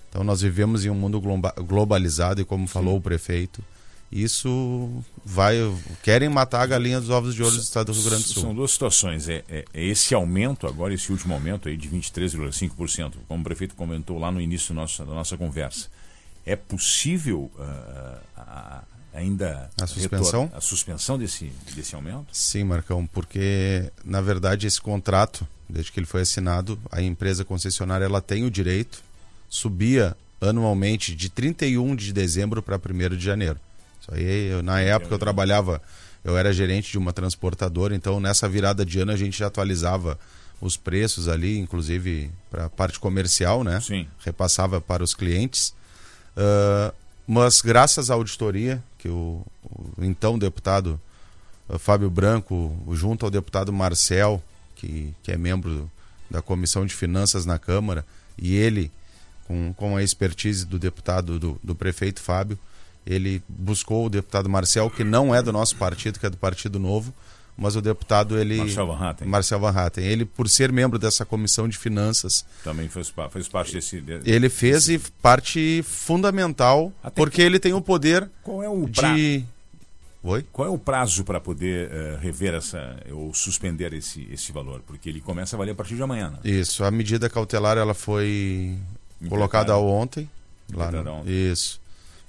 Então 0.10 0.24
nós 0.24 0.41
vivemos 0.41 0.86
em 0.86 0.89
um 0.89 0.96
mundo 0.96 1.22
globalizado 1.65 2.41
e 2.41 2.46
como 2.46 2.67
falou 2.67 2.93
Sim. 2.93 3.00
o 3.00 3.01
prefeito, 3.01 3.63
isso 4.12 5.03
vai 5.24 5.57
querem 6.01 6.29
matar 6.29 6.62
a 6.62 6.65
galinha 6.65 7.00
dos 7.00 7.10
ovos 7.10 7.36
de 7.36 7.43
ouro 7.43 7.55
do 7.55 7.62
estado 7.62 7.88
do 7.88 7.93
Rio 7.93 8.10
Grande 8.10 8.24
do 8.24 8.29
Sul. 8.29 8.41
São 8.41 8.55
duas 8.55 8.72
situações. 8.72 9.27
É, 9.27 9.43
é, 9.50 9.65
é 9.74 9.86
esse 9.86 10.15
aumento 10.15 10.65
agora, 10.65 10.93
esse 10.93 11.12
último 11.12 11.34
aumento 11.34 11.67
aí 11.67 11.75
de 11.75 11.89
23,5%, 11.89 13.15
como 13.27 13.41
o 13.41 13.43
prefeito 13.43 13.75
comentou 13.75 14.17
lá 14.17 14.31
no 14.31 14.39
início 14.39 14.74
da 14.74 14.81
nossa, 14.81 15.05
da 15.05 15.13
nossa 15.13 15.38
conversa. 15.38 15.89
É 16.46 16.55
possível 16.55 17.51
uh, 17.57 18.17
a, 18.38 18.84
ainda 19.17 19.69
a 19.81 19.88
suspensão, 19.88 20.51
a 20.53 20.62
suspensão 20.62 21.17
desse, 21.17 21.51
desse 21.75 21.95
aumento? 21.95 22.27
Sim, 22.31 22.63
Marcão, 22.63 23.07
porque 23.07 23.91
na 24.05 24.21
verdade 24.21 24.67
esse 24.67 24.79
contrato, 24.79 25.47
desde 25.67 25.91
que 25.91 26.00
ele 26.00 26.05
foi 26.05 26.21
assinado, 26.21 26.79
a 26.91 27.01
empresa 27.01 27.43
concessionária 27.43 28.05
ela 28.05 28.21
tem 28.21 28.45
o 28.45 28.51
direito 28.51 29.07
subia 29.50 30.15
anualmente 30.39 31.15
de 31.15 31.29
31 31.29 31.95
de 31.95 32.13
dezembro 32.13 32.62
para 32.62 32.77
1 32.77 33.15
de 33.15 33.24
janeiro. 33.24 33.59
Isso 34.01 34.13
aí, 34.13 34.50
eu, 34.50 34.62
na 34.62 34.79
época 34.79 35.13
eu 35.13 35.19
trabalhava, 35.19 35.81
eu 36.24 36.38
era 36.38 36.53
gerente 36.53 36.91
de 36.91 36.97
uma 36.97 37.13
transportadora, 37.13 37.95
então 37.95 38.19
nessa 38.19 38.47
virada 38.47 38.86
de 38.86 39.00
ano 39.00 39.12
a 39.12 39.17
gente 39.17 39.39
já 39.39 39.47
atualizava 39.47 40.19
os 40.59 40.75
preços 40.75 41.27
ali, 41.27 41.57
inclusive 41.57 42.31
para 42.50 42.65
a 42.65 42.69
parte 42.69 43.00
comercial, 43.00 43.63
né? 43.63 43.79
Sim. 43.79 44.07
Repassava 44.19 44.81
para 44.81 45.03
os 45.03 45.13
clientes. 45.13 45.74
Uh, 46.36 46.93
mas 47.27 47.62
graças 47.62 48.09
à 48.09 48.13
auditoria 48.13 48.83
que 48.98 49.10
o, 49.10 49.46
o 49.63 50.04
então 50.04 50.38
deputado 50.38 51.00
uh, 51.70 51.77
Fábio 51.77 52.10
Branco, 52.10 52.75
junto 52.92 53.25
ao 53.25 53.32
deputado 53.32 53.72
Marcel, 53.72 54.42
que, 54.75 55.13
que 55.24 55.32
é 55.32 55.38
membro 55.38 55.89
da 56.30 56.42
Comissão 56.42 56.86
de 56.86 56.96
Finanças 56.96 57.46
na 57.46 57.58
Câmara, 57.58 58.06
e 58.38 58.56
ele 58.56 58.92
com, 59.48 59.74
com 59.74 59.96
a 59.96 60.04
expertise 60.04 60.66
do 60.66 60.77
deputado, 60.77 61.39
do, 61.39 61.60
do 61.63 61.74
prefeito 61.74 62.22
Fábio. 62.22 62.60
Ele 63.06 63.42
buscou 63.48 64.06
o 64.06 64.10
deputado 64.10 64.50
Marcel, 64.50 64.89
que 64.89 65.04
não 65.04 65.34
é 65.34 65.42
do 65.42 65.54
nosso 65.54 65.77
partido, 65.77 66.20
que 66.20 66.25
é 66.25 66.30
do 66.30 66.36
Partido 66.36 66.77
Novo, 66.77 67.13
mas 67.57 67.75
o 67.75 67.81
deputado 67.81 68.37
ele 68.37 68.57
Marcel 68.57 68.87
Van 68.87 68.97
Hatten. 68.97 69.27
Marcel 69.27 69.59
Van 69.59 69.71
Hatten. 69.71 70.03
Ele 70.03 70.25
por 70.25 70.47
ser 70.47 70.71
membro 70.71 70.99
dessa 70.99 71.25
comissão 71.25 71.67
de 71.67 71.77
finanças 71.77 72.45
também 72.63 72.87
fez, 72.87 73.13
fez 73.31 73.47
parte 73.47 73.73
desse, 73.73 74.03
ele 74.25 74.49
fez 74.49 74.85
desse... 74.85 75.11
parte 75.21 75.83
fundamental 75.83 76.93
Até 77.03 77.15
porque 77.15 77.37
que... 77.37 77.41
ele 77.41 77.59
tem 77.59 77.73
o 77.73 77.81
poder 77.81 78.29
qual 78.43 78.61
é 78.61 78.69
o 78.69 78.87
de 78.87 79.45
Oi? 80.23 80.45
Qual 80.51 80.67
é 80.67 80.71
o 80.71 80.77
prazo 80.77 81.23
para 81.23 81.39
poder 81.39 81.89
uh, 81.89 82.17
rever 82.19 82.53
essa 82.53 82.97
ou 83.11 83.33
suspender 83.33 83.93
esse, 83.93 84.27
esse 84.31 84.51
valor? 84.51 84.81
Porque 84.85 85.07
ele 85.07 85.21
começa 85.21 85.55
a 85.55 85.57
valer 85.57 85.71
a 85.71 85.75
partir 85.75 85.95
de 85.95 86.01
amanhã. 86.01 86.31
Né? 86.31 86.39
Isso, 86.43 86.83
a 86.83 86.91
medida 86.91 87.29
cautelar 87.29 87.77
ela 87.77 87.93
foi 87.93 88.77
colocada 89.29 89.77
ontem. 89.77 90.29
Lá 90.73 90.91
no, 90.91 91.23
isso. 91.29 91.79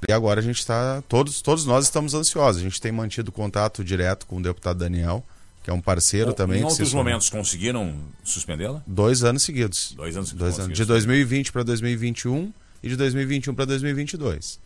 E 0.06 0.12
agora 0.12 0.40
a 0.40 0.42
gente 0.42 0.58
está. 0.58 1.02
Todos, 1.08 1.40
todos 1.42 1.64
nós 1.64 1.84
estamos 1.84 2.14
ansiosos. 2.14 2.60
A 2.60 2.64
gente 2.64 2.80
tem 2.80 2.92
mantido 2.92 3.32
contato 3.32 3.82
direto 3.82 4.26
com 4.26 4.36
o 4.36 4.42
deputado 4.42 4.78
Daniel, 4.78 5.24
que 5.62 5.70
é 5.70 5.72
um 5.72 5.80
parceiro 5.80 6.32
também. 6.32 6.60
Em 6.60 6.64
outros 6.64 6.94
momentos 6.94 7.28
conseguiram 7.28 7.94
suspendê-la? 8.22 8.82
Dois 8.86 9.24
anos 9.24 9.42
seguidos. 9.42 9.94
Dois 9.96 10.16
anos 10.16 10.32
Dois 10.32 10.58
anos. 10.58 10.76
De 10.76 10.84
2020 10.84 11.50
para 11.50 11.62
2021 11.64 12.52
e 12.82 12.88
de 12.88 12.96
2021 12.96 13.54
para 13.54 13.64
2022. 13.64 14.60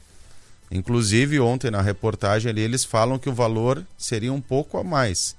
Inclusive, 0.71 1.39
ontem 1.41 1.71
na 1.71 1.83
reportagem 1.83 2.51
ali, 2.51 2.62
eles 2.62 2.85
falam 2.85 3.19
que 3.19 3.29
o 3.29 3.35
valor 3.35 3.85
seria 3.97 4.33
um 4.33 4.41
pouco 4.41 4.79
a 4.79 4.85
mais. 4.85 5.37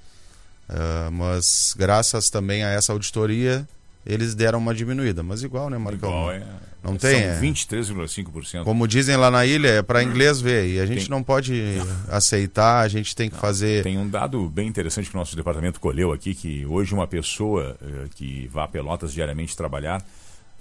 Uh, 0.70 1.12
mas 1.12 1.74
graças 1.78 2.30
também 2.30 2.64
a 2.64 2.70
essa 2.70 2.94
auditoria, 2.94 3.68
eles 4.06 4.36
deram 4.36 4.60
uma 4.60 4.74
diminuída. 4.74 5.24
Mas 5.24 5.44
igual, 5.44 5.70
né, 5.70 5.78
Marcão? 5.78 6.10
Igual, 6.10 6.32
é. 6.32 6.46
Não 6.84 6.98
tem. 6.98 7.22
São 7.34 7.42
23,5%. 7.42 8.64
Como 8.64 8.88
dizem 8.88 9.16
lá 9.16 9.32
na 9.32 9.46
ilha, 9.46 9.70
é 9.70 9.82
para 9.82 10.04
inglês 10.04 10.42
ver. 10.42 10.68
E 10.68 10.80
a 10.80 10.86
gente 10.86 11.02
tem... 11.02 11.10
não 11.10 11.24
pode 11.24 11.78
aceitar, 12.10 12.82
a 12.82 12.88
gente 12.90 13.16
tem 13.16 13.30
que 13.30 13.36
não, 13.36 13.42
fazer. 13.42 13.84
Tem 13.84 13.98
um 13.98 14.10
dado 14.10 14.50
bem 14.50 14.68
interessante 14.68 15.10
que 15.10 15.16
o 15.16 15.20
nosso 15.20 15.36
departamento 15.36 15.80
colheu 15.80 16.12
aqui: 16.12 16.36
que 16.36 16.66
hoje 16.66 16.94
uma 16.94 17.08
pessoa 17.08 17.78
uh, 17.82 18.10
que 18.16 18.50
vá 18.52 18.66
a 18.66 18.68
Pelotas 18.68 19.14
diariamente 19.14 19.56
trabalhar 19.56 20.04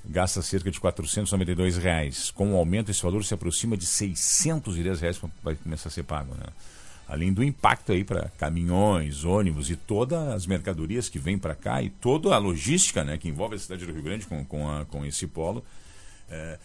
gasta 0.05 0.43
cerca 0.43 0.71
de 0.71 0.81
492 0.81 1.77
reais. 1.77 2.31
Com 2.31 2.55
o 2.55 2.57
aumento, 2.57 2.91
esse 2.91 3.03
valor 3.03 3.25
se 3.25 3.35
aproxima 3.35 3.77
de 3.77 3.87
610 3.87 5.01
reais 5.01 5.19
que 5.19 5.29
vai 5.43 5.55
começar 5.55 5.89
a 5.89 5.93
ser 5.93 6.03
pago. 6.03 6.35
Né? 6.35 6.47
Além 7.09 7.33
do 7.33 7.43
impacto 7.43 7.93
aí 7.93 8.03
para 8.05 8.31
caminhões, 8.39 9.25
ônibus 9.25 9.71
e 9.71 9.77
todas 9.77 10.19
as 10.29 10.47
mercadorias 10.47 11.09
que 11.09 11.19
vêm 11.19 11.39
para 11.39 11.55
cá 11.55 11.83
e 11.83 11.91
toda 11.91 12.35
a 12.35 12.39
logística 12.39 13.05
né, 13.05 13.17
que 13.17 13.29
envolve 13.29 13.55
a 13.55 13.59
cidade 13.59 13.87
do 13.87 13.93
Rio 13.93 14.03
Grande 14.03 14.27
com, 14.27 14.45
com, 14.45 14.69
a, 14.69 14.85
com 14.85 15.05
esse 15.05 15.27
polo 15.27 15.65
é, 16.33 16.59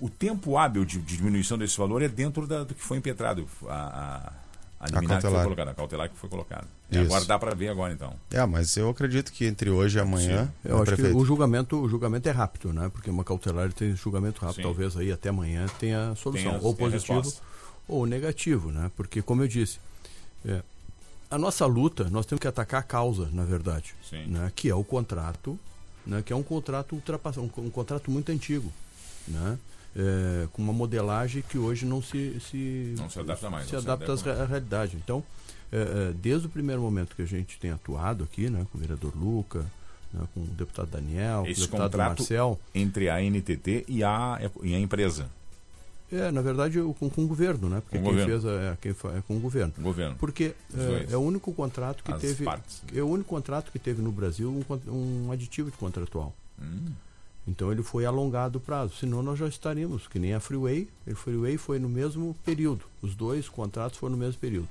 o 0.00 0.08
tempo 0.08 0.56
hábil 0.56 0.84
de, 0.84 0.98
de, 0.98 1.16
diminuição 1.16 1.58
desse 1.58 1.76
valor 1.76 2.02
é 2.02 2.08
dentro 2.08 2.46
da, 2.46 2.62
do 2.62 2.74
que 2.74 2.82
foi 2.82 2.98
impetrado, 2.98 3.48
a, 3.66 4.32
a, 4.80 4.84
a 4.84 4.86
liminar 4.86 5.18
a 5.18 5.20
que 5.20 5.28
foi 5.28 5.42
colocada, 5.42 5.70
a 5.70 5.74
cautelar 5.74 6.10
que 6.10 6.16
foi 6.16 6.28
colocada. 6.28 6.66
É, 6.90 7.00
agora 7.00 7.24
dá 7.24 7.38
para 7.38 7.54
ver 7.54 7.68
agora 7.68 7.92
então. 7.92 8.14
É, 8.30 8.44
mas 8.46 8.76
eu 8.76 8.88
acredito 8.88 9.32
que 9.32 9.44
entre 9.44 9.70
hoje 9.70 9.98
e 9.98 10.00
amanhã. 10.00 10.46
Sim. 10.46 10.52
Eu 10.64 10.76
acho 10.76 10.86
prefeito. 10.86 11.10
que 11.10 11.16
o 11.16 11.24
julgamento, 11.24 11.80
o 11.80 11.88
julgamento 11.88 12.28
é 12.28 12.32
rápido, 12.32 12.72
né? 12.72 12.88
Porque 12.92 13.10
uma 13.10 13.24
cautelar 13.24 13.72
tem 13.72 13.94
julgamento 13.96 14.40
rápido, 14.40 14.56
Sim. 14.56 14.62
talvez 14.62 14.96
aí 14.96 15.10
até 15.10 15.30
amanhã 15.30 15.66
tenha 15.78 16.14
solução, 16.14 16.50
tem 16.50 16.58
as, 16.58 16.64
ou 16.64 16.74
positivo 16.74 17.32
ou 17.88 18.06
negativo, 18.06 18.70
né? 18.70 18.90
Porque 18.96 19.20
como 19.20 19.42
eu 19.42 19.48
disse, 19.48 19.78
é, 20.44 20.62
a 21.30 21.36
nossa 21.36 21.66
luta, 21.66 22.08
nós 22.10 22.24
temos 22.24 22.40
que 22.40 22.48
atacar 22.48 22.80
a 22.80 22.84
causa, 22.84 23.28
na 23.32 23.44
verdade, 23.44 23.94
né? 24.28 24.52
Que 24.54 24.70
é 24.70 24.74
o 24.74 24.84
contrato, 24.84 25.58
né? 26.06 26.22
Que 26.22 26.32
é 26.32 26.36
um 26.36 26.42
contrato 26.42 26.94
ultrapassado, 26.94 27.50
um, 27.56 27.64
um 27.64 27.70
contrato 27.70 28.10
muito 28.10 28.30
antigo 28.30 28.72
né? 29.26 29.58
É, 29.96 30.46
com 30.52 30.62
uma 30.62 30.72
modelagem 30.72 31.42
que 31.42 31.58
hoje 31.58 31.84
não 31.84 32.00
se, 32.00 32.38
se, 32.40 32.94
não 32.96 33.10
se 33.10 33.18
adapta 33.18 33.50
mais, 33.50 33.66
se 33.66 33.74
adapta 33.74 34.16
se 34.16 34.28
à 34.28 34.44
realidade. 34.44 34.96
Então, 34.96 35.24
é, 35.72 35.78
é, 35.80 36.12
desde 36.14 36.46
o 36.46 36.50
primeiro 36.50 36.80
momento 36.80 37.16
que 37.16 37.22
a 37.22 37.26
gente 37.26 37.58
tem 37.58 37.70
atuado 37.70 38.24
aqui, 38.24 38.48
né, 38.48 38.66
com 38.70 38.78
o 38.78 38.80
vereador 38.80 39.12
Luca, 39.16 39.66
né, 40.12 40.26
com 40.34 40.40
o 40.40 40.46
deputado 40.46 40.90
Daniel, 40.90 41.44
Esse 41.46 41.66
com 41.68 41.76
o 41.76 41.80
deputado 41.80 41.98
Marcel. 41.98 42.60
Entre 42.74 43.08
a 43.10 43.20
NTT 43.20 43.86
e 43.88 44.04
a, 44.04 44.38
e 44.62 44.74
a 44.74 44.78
empresa. 44.78 45.28
É, 46.10 46.30
na 46.30 46.40
verdade, 46.40 46.80
com, 46.98 47.10
com 47.10 47.24
o 47.24 47.26
governo, 47.26 47.68
né? 47.68 47.82
Porque 47.82 47.98
com 47.98 48.04
quem 48.04 48.12
governo. 48.12 48.40
fez 48.40 48.44
é, 48.44 48.78
quem 48.80 48.92
é 48.92 49.20
com 49.20 49.36
o 49.36 49.40
governo. 49.40 49.74
O 49.78 49.82
governo. 49.82 50.16
Porque 50.16 50.54
é, 50.74 51.12
é, 51.12 51.16
o 51.16 51.20
único 51.20 51.52
contrato 51.52 52.02
que 52.02 52.10
As 52.10 52.20
teve. 52.20 52.44
Partes. 52.44 52.82
É 52.94 53.02
o 53.02 53.06
único 53.06 53.28
contrato 53.28 53.70
que 53.70 53.78
teve 53.78 54.00
no 54.00 54.10
Brasil 54.10 54.50
um, 54.50 54.90
um 54.90 55.32
aditivo 55.32 55.70
de 55.70 55.76
contratual. 55.76 56.34
Hum. 56.58 56.86
Então 57.48 57.72
ele 57.72 57.82
foi 57.82 58.04
alongado 58.04 58.58
o 58.58 58.60
prazo, 58.60 58.94
senão 58.96 59.22
nós 59.22 59.38
já 59.38 59.48
estaríamos, 59.48 60.06
que 60.06 60.18
nem 60.18 60.34
a 60.34 60.40
Freeway, 60.40 60.86
a 61.10 61.14
Freeway 61.14 61.56
foi 61.56 61.78
no 61.78 61.88
mesmo 61.88 62.36
período, 62.44 62.84
os 63.00 63.14
dois 63.14 63.48
contratos 63.48 63.98
foram 63.98 64.12
no 64.12 64.18
mesmo 64.18 64.38
período. 64.38 64.68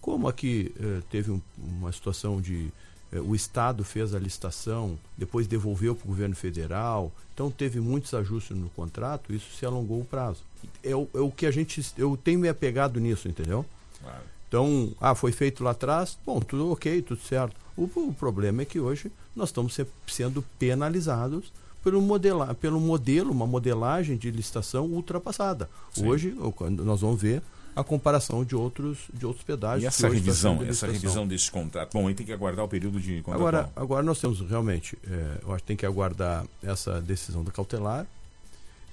Como 0.00 0.26
aqui 0.26 0.74
eh, 0.80 1.02
teve 1.10 1.30
um, 1.30 1.40
uma 1.58 1.92
situação 1.92 2.40
de 2.40 2.72
eh, 3.12 3.20
o 3.20 3.34
Estado 3.34 3.84
fez 3.84 4.14
a 4.14 4.18
licitação, 4.18 4.98
depois 5.18 5.46
devolveu 5.46 5.94
para 5.94 6.04
o 6.04 6.08
governo 6.08 6.34
federal, 6.34 7.12
então 7.34 7.50
teve 7.50 7.78
muitos 7.78 8.14
ajustes 8.14 8.56
no 8.56 8.70
contrato, 8.70 9.34
isso 9.34 9.54
se 9.54 9.66
alongou 9.66 10.00
o 10.00 10.04
prazo. 10.04 10.40
É 10.82 10.96
o, 10.96 11.06
é 11.14 11.20
o 11.20 11.30
que 11.30 11.44
a 11.44 11.50
gente, 11.50 11.84
eu 11.98 12.16
tenho 12.16 12.40
me 12.40 12.48
apegado 12.48 12.98
nisso, 12.98 13.28
entendeu? 13.28 13.66
Claro. 14.00 14.22
Então, 14.48 14.94
ah, 14.98 15.14
foi 15.14 15.30
feito 15.30 15.62
lá 15.62 15.72
atrás, 15.72 16.16
bom, 16.24 16.40
tudo 16.40 16.72
ok, 16.72 17.02
tudo 17.02 17.20
certo. 17.20 17.54
O, 17.76 17.82
o 17.82 18.14
problema 18.14 18.62
é 18.62 18.64
que 18.64 18.80
hoje 18.80 19.12
nós 19.36 19.50
estamos 19.50 19.78
sendo 20.06 20.42
penalizados 20.58 21.52
pelo, 21.82 22.00
modela, 22.00 22.54
pelo 22.54 22.80
modelo, 22.80 23.30
uma 23.30 23.46
modelagem 23.46 24.16
de 24.16 24.30
licitação 24.30 24.86
ultrapassada. 24.86 25.68
Sim. 25.92 26.06
Hoje, 26.06 26.36
nós 26.84 27.00
vamos 27.00 27.20
ver 27.20 27.42
a 27.78 27.84
comparação 27.84 28.44
de 28.44 28.56
outros, 28.56 28.98
de 29.14 29.24
outros 29.24 29.44
pedágios. 29.44 29.84
E 29.84 29.86
essa 29.86 30.08
revisão, 30.08 30.62
essa 30.64 30.86
revisão 30.88 31.28
desse 31.28 31.48
contrato? 31.48 31.92
Bom, 31.92 32.08
aí 32.08 32.14
tem 32.14 32.26
que 32.26 32.32
aguardar 32.32 32.64
o 32.64 32.68
período 32.68 33.00
de 33.00 33.22
contrato. 33.22 33.40
Agora, 33.40 33.72
agora 33.76 34.02
nós 34.02 34.20
temos 34.20 34.40
realmente, 34.40 34.98
é, 35.08 35.38
eu 35.42 35.52
acho 35.52 35.62
que 35.62 35.68
tem 35.68 35.76
que 35.76 35.86
aguardar 35.86 36.44
essa 36.60 37.00
decisão 37.00 37.44
da 37.44 37.52
cautelar 37.52 38.04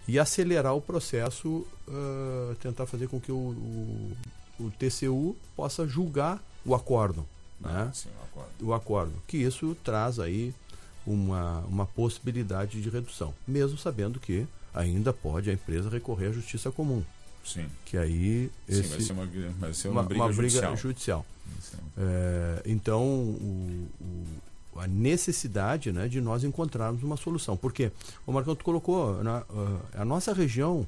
e 0.08 0.20
acelerar 0.20 0.76
o 0.76 0.82
processo, 0.82 1.66
uh, 1.88 2.56
tentar 2.62 2.86
fazer 2.86 3.08
com 3.08 3.20
que 3.20 3.32
o, 3.32 3.36
o, 3.36 4.18
o, 4.60 4.72
TCU 4.72 5.36
possa 5.56 5.88
julgar 5.88 6.40
o 6.64 6.76
acórdão. 6.76 7.26
Ah, 7.64 7.86
né? 7.86 7.92
sim, 7.92 8.10
o 8.10 8.24
acordo. 8.24 8.68
O 8.68 8.74
acordo. 8.74 9.14
Que 9.26 9.38
isso 9.38 9.76
traz 9.84 10.20
aí 10.20 10.54
uma, 11.06 11.60
uma 11.62 11.86
possibilidade 11.86 12.82
de 12.82 12.90
redução, 12.90 13.34
mesmo 13.48 13.78
sabendo 13.78 14.20
que 14.20 14.48
ainda 14.74 15.14
pode 15.14 15.50
a 15.50 15.54
empresa 15.54 15.90
recorrer 15.90 16.28
à 16.28 16.32
justiça 16.32 16.72
comum. 16.72 17.04
Sim. 17.44 17.68
Que 17.86 17.98
aí. 17.98 18.52
Esse, 18.68 18.84
Sim, 18.84 18.90
vai 18.90 19.02
ser 19.02 19.14
uma, 19.14 19.26
vai 19.60 19.74
ser 19.74 19.88
uma, 19.90 20.02
uma 20.02 20.08
briga, 20.08 20.24
uma 20.24 20.34
briga 20.34 20.50
judicial. 20.50 20.76
judicial. 20.76 21.26
É, 21.98 22.62
então, 22.66 23.04
o, 23.04 23.88
o, 24.02 24.80
a 24.80 24.88
necessidade 24.88 25.92
né, 25.92 26.08
de 26.08 26.20
nós 26.20 26.44
encontrarmos 26.44 27.04
uma 27.04 27.16
solução. 27.16 27.56
Porque 27.56 27.92
o 28.26 28.32
Marcão 28.32 28.56
colocou, 28.56 29.24
na, 29.24 29.44
a 29.94 30.04
nossa 30.04 30.34
região, 30.34 30.88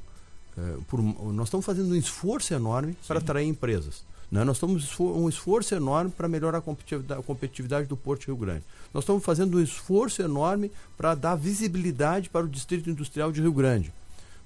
é, 0.57 0.77
por, 0.87 1.01
nós 1.01 1.47
estamos 1.47 1.65
fazendo 1.65 1.91
um 1.91 1.95
esforço 1.95 2.53
enorme 2.53 2.93
Sim. 2.93 3.07
para 3.07 3.19
atrair 3.19 3.47
empresas. 3.47 4.03
Né? 4.31 4.43
Nós 4.43 4.57
estamos 4.57 4.99
um 4.99 5.29
esforço 5.29 5.73
enorme 5.73 6.11
para 6.11 6.27
melhorar 6.27 6.57
a 6.57 6.61
competitividade, 6.61 7.19
a 7.19 7.23
competitividade, 7.23 7.87
do 7.87 7.95
Porto 7.95 8.25
Rio 8.25 8.35
Grande. 8.35 8.63
Nós 8.93 9.03
estamos 9.03 9.23
fazendo 9.23 9.57
um 9.57 9.61
esforço 9.61 10.21
enorme 10.21 10.71
para 10.97 11.15
dar 11.15 11.35
visibilidade 11.35 12.29
para 12.29 12.45
o 12.45 12.49
Distrito 12.49 12.89
Industrial 12.89 13.31
de 13.31 13.41
Rio 13.41 13.53
Grande. 13.53 13.93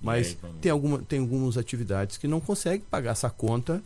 Mas 0.01 0.37
aí, 0.43 0.51
tem, 0.59 0.71
alguma, 0.71 0.99
tem 0.99 1.19
algumas 1.19 1.57
atividades 1.57 2.17
que 2.17 2.27
não 2.27 2.39
conseguem 2.39 2.81
pagar 2.89 3.11
essa 3.11 3.29
conta 3.29 3.83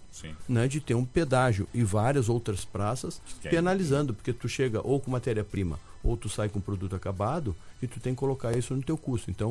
né, 0.48 0.66
de 0.68 0.80
ter 0.80 0.94
um 0.94 1.04
pedágio 1.04 1.68
e 1.74 1.84
várias 1.84 2.30
outras 2.30 2.64
praças 2.64 3.22
penalizando, 3.42 4.14
porque 4.14 4.32
tu 4.32 4.48
chega 4.48 4.80
ou 4.82 5.00
com 5.00 5.12
matéria-prima 5.12 5.78
ou 6.06 6.16
tu 6.16 6.30
sai 6.30 6.48
com 6.48 6.62
produto 6.62 6.96
acabado 6.96 7.56
e 7.82 7.88
tu 7.88 8.00
tem 8.00 8.14
que 8.14 8.20
colocar 8.20 8.56
isso 8.56 8.76
no 8.76 8.84
teu 8.84 8.98
custo. 8.98 9.32
Então, 9.32 9.50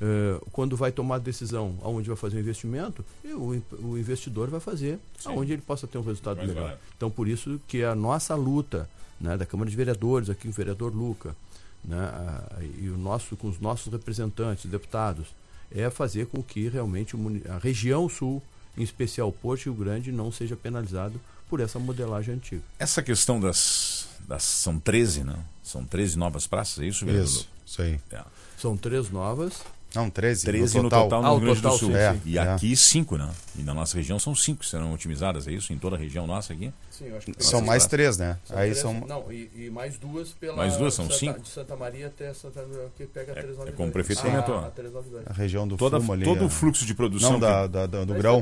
uh, 0.00 0.50
quando 0.52 0.76
vai 0.76 0.92
tomar 0.92 1.16
a 1.16 1.18
decisão 1.18 1.76
aonde 1.82 2.08
vai 2.08 2.16
fazer 2.16 2.36
o 2.36 2.40
investimento, 2.40 3.04
o, 3.24 3.62
o 3.78 3.98
investidor 3.98 4.48
vai 4.48 4.60
fazer 4.60 4.98
Sim. 5.18 5.30
aonde 5.30 5.52
ele 5.52 5.62
possa 5.62 5.86
ter 5.86 5.98
um 5.98 6.02
resultado 6.02 6.36
Mais 6.36 6.48
legal. 6.48 6.76
Então, 6.96 7.10
por 7.10 7.26
isso 7.26 7.60
que 7.66 7.82
a 7.82 7.94
nossa 7.94 8.34
luta 8.34 8.88
né, 9.20 9.36
da 9.36 9.46
Câmara 9.46 9.70
de 9.70 9.76
Vereadores, 9.76 10.28
aqui 10.28 10.46
o 10.46 10.52
vereador 10.52 10.94
Luca, 10.94 11.34
né, 11.82 11.96
a, 11.96 12.62
e 12.78 12.88
o 12.88 12.98
nosso, 12.98 13.36
com 13.36 13.48
os 13.48 13.58
nossos 13.58 13.92
representantes, 13.92 14.66
deputados, 14.66 15.28
é 15.70 15.88
fazer 15.90 16.26
com 16.26 16.42
que 16.42 16.68
realmente 16.68 17.16
a 17.48 17.58
região 17.58 18.08
sul, 18.08 18.42
em 18.76 18.82
especial 18.82 19.28
o 19.28 19.32
Porto 19.32 19.64
Rio 19.64 19.74
Grande, 19.74 20.12
não 20.12 20.30
seja 20.30 20.54
penalizado 20.54 21.18
por 21.54 21.60
essa 21.60 21.78
modelagem 21.78 22.34
antiga. 22.34 22.62
Essa 22.80 23.00
questão 23.00 23.38
das, 23.38 24.08
das 24.26 24.42
são 24.42 24.80
13, 24.80 25.22
né? 25.22 25.36
São 25.62 25.84
13 25.84 26.18
novas 26.18 26.48
praças, 26.48 26.82
é 26.82 26.86
isso, 26.88 27.06
vereador? 27.06 27.44
Isso, 27.64 27.80
aí. 27.80 28.00
É. 28.10 28.24
São 28.58 28.76
três 28.76 29.08
novas 29.08 29.62
não, 29.94 30.10
13. 30.10 30.44
13 30.44 30.76
no 30.78 30.82
total, 30.84 31.04
no, 31.04 31.08
total 31.08 31.22
no 31.22 31.28
ah, 31.28 31.30
Rio 31.30 31.40
Grande 31.40 31.62
total, 31.62 31.72
do 31.72 31.78
Sul. 31.78 31.90
Sim, 31.90 31.96
é, 31.96 32.20
e 32.24 32.38
é. 32.38 32.40
aqui 32.40 32.76
5, 32.76 33.16
né? 33.16 33.30
E 33.56 33.62
na 33.62 33.72
nossa 33.72 33.96
região 33.96 34.18
são 34.18 34.34
5 34.34 34.60
que 34.60 34.66
serão 34.66 34.92
otimizadas, 34.92 35.46
é 35.46 35.52
isso? 35.52 35.72
Em 35.72 35.78
toda 35.78 35.96
a 35.96 35.98
região 35.98 36.26
nossa 36.26 36.52
aqui? 36.52 36.72
Sim, 36.90 37.06
eu 37.06 37.16
acho 37.16 37.26
que 37.26 37.44
São 37.44 37.60
mais 37.60 37.86
3, 37.86 38.18
né? 38.18 38.38
São 38.44 38.56
Aí 38.56 38.70
três, 38.70 38.78
são... 38.78 38.94
Não, 39.00 39.32
e, 39.32 39.50
e, 39.54 39.70
mais 39.70 39.98
duas 39.98 40.30
pela. 40.30 40.56
Mais 40.56 40.76
duas, 40.76 40.94
são 40.94 41.10
5? 41.10 41.40
De 41.40 41.48
Santa 41.48 41.76
Maria 41.76 42.06
até 42.08 42.32
Santa 42.34 42.64
que 42.96 43.04
pega 43.06 43.32
é, 43.32 43.42
392. 43.42 43.68
É 43.68 43.72
como 43.72 43.88
o 43.88 43.92
prefeito 43.92 44.20
ah, 44.20 44.30
comentou. 44.30 44.56
A, 44.56 45.30
a, 45.30 45.32
região 45.32 45.66
do 45.66 45.76
Toda, 45.76 46.00
Fumo 46.00 46.12
ali. 46.12 46.24
Todo 46.24 46.44
o 46.44 46.48
fluxo 46.48 46.84
de 46.84 46.94
produção. 46.94 47.32
Não, 47.32 47.40
da, 47.40 47.66
da, 47.66 47.86
da, 47.86 48.04
do 48.04 48.14
grão. 48.14 48.40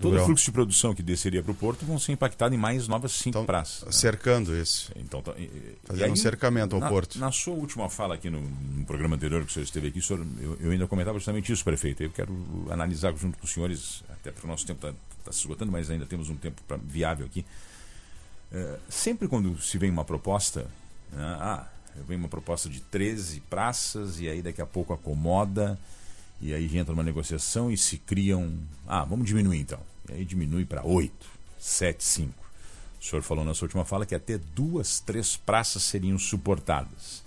Todo 0.00 0.16
o 0.16 0.24
fluxo 0.24 0.44
de 0.44 0.52
produção 0.52 0.94
que 0.94 1.02
desceria 1.02 1.42
para 1.42 1.52
o 1.52 1.54
porto 1.54 1.84
vão 1.84 1.98
ser 1.98 2.12
impactados 2.12 2.56
em 2.56 2.60
mais 2.60 2.88
novas 2.88 3.12
5 3.12 3.28
então, 3.28 3.44
praças. 3.44 3.84
Né? 3.84 3.92
Cercando 3.92 4.56
isso. 4.56 4.92
Então, 4.96 5.22
tá, 5.22 5.32
e, 5.38 5.50
Fazendo 5.84 6.04
aí, 6.04 6.10
um 6.10 6.16
cercamento 6.16 6.74
ao 6.74 6.80
na, 6.80 6.88
porto. 6.88 7.18
Na 7.18 7.32
sua 7.32 7.54
última 7.54 7.88
fala 7.88 8.14
aqui 8.14 8.30
no, 8.30 8.40
no 8.40 8.84
programa 8.84 9.16
anterior 9.16 9.42
que 9.44 9.50
o 9.50 9.52
senhor 9.52 9.64
esteve 9.64 9.88
aqui, 9.88 10.00
senhor, 10.00 10.24
eu, 10.40 10.56
eu 10.60 10.73
ainda 10.74 10.86
comentava 10.86 11.18
justamente 11.18 11.52
isso, 11.52 11.64
prefeito. 11.64 12.02
Eu 12.02 12.10
quero 12.10 12.34
analisar 12.70 13.14
junto 13.16 13.38
com 13.38 13.44
os 13.44 13.52
senhores, 13.52 14.02
até 14.08 14.30
porque 14.30 14.46
o 14.46 14.50
nosso 14.50 14.66
tempo 14.66 14.86
está 14.86 14.98
tá 15.24 15.32
se 15.32 15.40
esgotando, 15.40 15.72
mas 15.72 15.90
ainda 15.90 16.06
temos 16.06 16.28
um 16.28 16.36
tempo 16.36 16.62
pra, 16.68 16.76
viável 16.76 17.26
aqui. 17.26 17.44
É, 18.52 18.78
sempre 18.88 19.26
quando 19.26 19.60
se 19.60 19.78
vem 19.78 19.90
uma 19.90 20.04
proposta, 20.04 20.68
né, 21.12 21.36
ah, 21.40 21.66
vem 22.06 22.16
uma 22.16 22.28
proposta 22.28 22.68
de 22.68 22.80
13 22.80 23.40
praças 23.40 24.20
e 24.20 24.28
aí 24.28 24.42
daqui 24.42 24.60
a 24.60 24.66
pouco 24.66 24.92
acomoda 24.92 25.78
e 26.40 26.52
aí 26.52 26.76
entra 26.76 26.92
uma 26.92 27.02
negociação 27.02 27.70
e 27.70 27.76
se 27.76 27.98
criam. 27.98 28.58
Ah, 28.86 29.04
vamos 29.04 29.26
diminuir 29.26 29.60
então. 29.60 29.80
E 30.10 30.14
aí 30.14 30.24
diminui 30.24 30.64
para 30.64 30.84
8, 30.84 31.12
7, 31.58 32.04
5. 32.04 32.44
O 33.00 33.04
senhor 33.04 33.22
falou 33.22 33.44
na 33.44 33.54
sua 33.54 33.66
última 33.66 33.84
fala 33.84 34.06
que 34.06 34.14
até 34.14 34.38
duas, 34.38 35.00
três 35.00 35.36
praças 35.36 35.82
seriam 35.82 36.18
suportadas. 36.18 37.22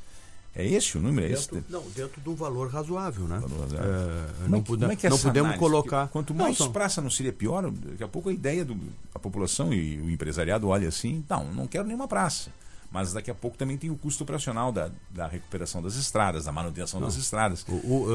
É 0.57 0.65
esse 0.65 0.97
o 0.97 1.01
número? 1.01 1.27
Dentro, 1.27 1.55
é 1.55 1.59
esse? 1.59 1.71
Não, 1.71 1.83
dentro 1.91 2.19
de 2.19 2.29
um 2.29 2.33
valor 2.33 2.67
razoável, 2.69 3.27
né? 3.27 3.37
Valor 3.39 3.61
razoável. 3.61 3.91
É, 3.91 3.97
não, 3.97 4.01
é, 4.01 4.45
é 4.45 4.49
não 4.49 4.63
podemos 4.63 5.05
análise? 5.05 5.59
colocar. 5.59 6.01
Porque 6.07 6.13
quanto 6.13 6.33
mais 6.33 6.57
não, 6.57 6.71
praça 6.71 6.99
não 6.99 7.11
seria 7.11 7.31
pior, 7.31 7.69
daqui 7.69 8.03
a 8.03 8.07
pouco 8.07 8.29
a 8.29 8.33
ideia 8.33 8.65
da 8.65 9.19
população 9.19 9.71
e 9.71 9.97
o 9.99 10.09
empresariado 10.09 10.67
olha 10.67 10.87
assim, 10.87 11.23
não, 11.29 11.53
não 11.53 11.67
quero 11.67 11.85
nenhuma 11.85 12.07
praça. 12.07 12.49
Mas 12.91 13.13
daqui 13.13 13.29
a 13.29 13.35
pouco 13.35 13.55
também 13.55 13.77
tem 13.77 13.91
o 13.91 13.95
custo 13.95 14.23
operacional 14.23 14.71
da, 14.71 14.89
da 15.11 15.27
recuperação 15.27 15.81
das 15.81 15.95
estradas, 15.95 16.45
da 16.45 16.51
manutenção 16.51 16.99
não. 16.99 17.07
das 17.07 17.17
estradas. 17.17 17.63
O, 17.67 17.73
o, 17.73 18.07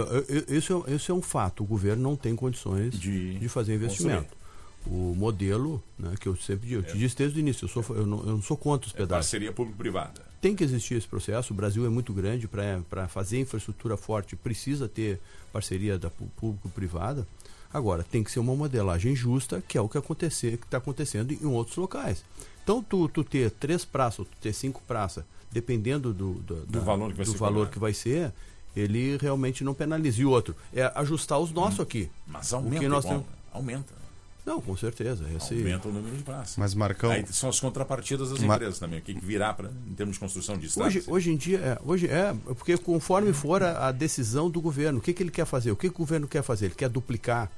esse, 0.48 0.72
é, 0.72 0.94
esse 0.94 1.10
é 1.10 1.14
um 1.14 1.22
fato. 1.22 1.62
O 1.62 1.66
governo 1.66 2.02
não 2.02 2.16
tem 2.16 2.34
condições 2.34 2.98
de, 2.98 3.38
de 3.38 3.48
fazer 3.48 3.74
investimento. 3.74 4.22
Construir 4.22 4.42
o 4.86 5.14
modelo, 5.14 5.82
né, 5.98 6.14
que 6.18 6.28
eu 6.28 6.36
sempre 6.36 6.68
digo, 6.68 6.80
eu 6.80 6.82
te 6.82 6.92
é. 6.92 6.96
disse 6.96 7.16
desde 7.16 7.38
o 7.38 7.40
início, 7.40 7.64
eu, 7.64 7.68
sou, 7.68 7.84
eu, 7.96 8.06
não, 8.06 8.18
eu 8.20 8.32
não 8.32 8.42
sou 8.42 8.56
contra 8.56 8.86
os 8.86 8.92
pedágios. 8.92 9.10
É 9.10 9.14
parceria 9.14 9.52
público-privada. 9.52 10.31
Tem 10.42 10.56
que 10.56 10.64
existir 10.64 10.96
esse 10.96 11.06
processo, 11.06 11.52
o 11.52 11.56
Brasil 11.56 11.86
é 11.86 11.88
muito 11.88 12.12
grande 12.12 12.48
para 12.48 13.06
fazer 13.06 13.38
infraestrutura 13.38 13.96
forte, 13.96 14.34
precisa 14.34 14.88
ter 14.88 15.20
parceria 15.52 15.96
da 15.96 16.10
público-privada. 16.10 17.24
Agora, 17.72 18.02
tem 18.02 18.24
que 18.24 18.30
ser 18.32 18.40
uma 18.40 18.56
modelagem 18.56 19.14
justa, 19.14 19.62
que 19.66 19.78
é 19.78 19.80
o 19.80 19.88
que 19.88 19.96
acontecer, 19.96 20.56
que 20.56 20.64
está 20.64 20.78
acontecendo 20.78 21.32
em 21.32 21.46
outros 21.46 21.76
locais. 21.76 22.24
Então, 22.64 22.82
tu, 22.82 23.08
tu 23.08 23.22
ter 23.22 23.52
três 23.52 23.84
praças, 23.84 24.26
tu 24.26 24.36
ter 24.40 24.52
cinco 24.52 24.82
praças, 24.84 25.24
dependendo 25.48 26.12
do, 26.12 26.34
do, 26.34 26.66
do 26.66 26.66
da, 26.66 26.80
valor, 26.80 27.12
que 27.12 27.18
vai, 27.18 27.24
do 27.24 27.30
ser 27.30 27.38
valor 27.38 27.68
que 27.68 27.78
vai 27.78 27.94
ser, 27.94 28.32
ele 28.74 29.16
realmente 29.18 29.62
não 29.62 29.74
penaliza. 29.74 30.22
E 30.22 30.24
outro, 30.24 30.56
é 30.74 30.90
ajustar 30.96 31.38
os 31.38 31.52
nossos 31.52 31.78
hum, 31.78 31.82
aqui. 31.82 32.10
Mas 32.26 32.52
aumenta, 32.52 32.76
o 32.76 32.80
que 32.80 32.88
nós 32.88 33.04
temos... 33.04 33.26
aumenta. 33.52 34.01
Não, 34.44 34.60
com 34.60 34.76
certeza. 34.76 35.24
Esse... 35.36 35.54
Aumenta 35.54 35.88
o 35.88 35.92
número 35.92 36.16
de 36.16 36.22
praças. 36.22 36.56
Mas, 36.56 36.74
Marcão... 36.74 37.10
Aí 37.10 37.24
são 37.28 37.48
as 37.48 37.60
contrapartidas 37.60 38.30
das 38.30 38.40
Mar... 38.40 38.56
empresas 38.56 38.78
também. 38.78 38.98
O 38.98 39.02
que 39.02 39.14
virá 39.14 39.54
pra, 39.54 39.70
em 39.86 39.94
termos 39.94 40.16
de 40.16 40.20
construção 40.20 40.58
de 40.58 40.66
estradas. 40.66 40.96
Hoje, 40.96 41.04
hoje 41.08 41.30
em 41.30 41.36
dia, 41.36 41.58
é, 41.58 41.78
hoje 41.84 42.08
é, 42.08 42.34
porque 42.46 42.76
conforme 42.76 43.32
for 43.32 43.62
a, 43.62 43.88
a, 43.88 43.92
decisão 43.92 44.50
do 44.50 44.60
governo, 44.60 44.98
o 44.98 45.02
que, 45.02 45.12
que 45.12 45.22
ele 45.22 45.30
quer 45.30 45.46
fazer? 45.46 45.70
O 45.70 45.76
que, 45.76 45.88
que 45.88 45.94
o 45.94 45.98
governo 45.98 46.26
quer 46.26 46.42
fazer? 46.42 46.66
Ele 46.66 46.74
quer 46.74 46.88
duplicar 46.88 47.50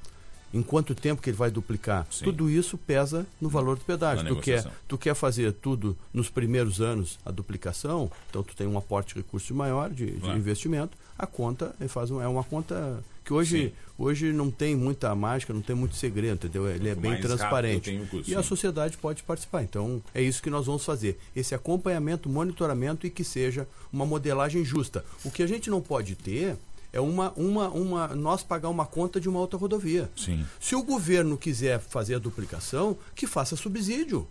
em 0.54 0.62
quanto 0.62 0.94
tempo 0.94 1.20
que 1.20 1.28
ele 1.28 1.36
vai 1.36 1.50
duplicar. 1.50 2.06
Sim. 2.10 2.24
Tudo 2.24 2.48
isso 2.48 2.78
pesa 2.78 3.26
no 3.40 3.48
valor 3.48 3.76
do 3.76 3.84
pedágio. 3.84 4.24
Tu 4.26 4.36
quer, 4.36 4.64
tu 4.86 4.96
quer 4.96 5.14
fazer 5.14 5.52
tudo 5.52 5.98
nos 6.12 6.30
primeiros 6.30 6.80
anos 6.80 7.18
a 7.26 7.32
duplicação, 7.32 8.10
então 8.30 8.42
tu 8.42 8.54
tem 8.54 8.66
um 8.66 8.78
aporte 8.78 9.14
de 9.14 9.20
recurso 9.20 9.52
maior 9.52 9.90
de, 9.90 10.12
de 10.12 10.20
claro. 10.20 10.38
investimento, 10.38 10.96
a 11.18 11.26
conta 11.26 11.74
faz 11.88 12.10
um, 12.10 12.22
é 12.22 12.28
uma 12.28 12.44
conta 12.44 13.02
que 13.24 13.32
hoje, 13.32 13.72
hoje 13.98 14.32
não 14.32 14.50
tem 14.50 14.76
muita 14.76 15.12
mágica, 15.14 15.52
não 15.52 15.62
tem 15.62 15.74
muito 15.74 15.96
segredo, 15.96 16.34
entendeu? 16.34 16.68
Ele 16.68 16.88
é 16.88 16.94
bem 16.94 17.18
transparente. 17.20 17.98
Custo, 18.10 18.30
e 18.30 18.34
a 18.34 18.42
sociedade 18.42 18.98
pode 18.98 19.22
participar. 19.22 19.62
Então, 19.62 20.02
é 20.14 20.20
isso 20.20 20.42
que 20.42 20.50
nós 20.50 20.66
vamos 20.66 20.84
fazer. 20.84 21.18
Esse 21.34 21.54
acompanhamento, 21.54 22.28
monitoramento 22.28 23.06
e 23.06 23.10
que 23.10 23.24
seja 23.24 23.66
uma 23.92 24.04
modelagem 24.04 24.64
justa. 24.64 25.04
O 25.24 25.30
que 25.30 25.42
a 25.42 25.46
gente 25.46 25.70
não 25.70 25.80
pode 25.80 26.14
ter 26.14 26.56
é 26.94 27.00
uma, 27.00 27.32
uma, 27.32 27.68
uma 27.70 28.08
nós 28.08 28.44
pagar 28.44 28.68
uma 28.68 28.86
conta 28.86 29.20
de 29.20 29.28
uma 29.28 29.40
outra 29.40 29.58
rodovia. 29.58 30.08
Sim. 30.16 30.46
Se 30.60 30.76
o 30.76 30.82
governo 30.82 31.36
quiser 31.36 31.80
fazer 31.80 32.14
a 32.14 32.18
duplicação, 32.20 32.96
que 33.16 33.26
faça 33.26 33.56
subsídio. 33.56 34.28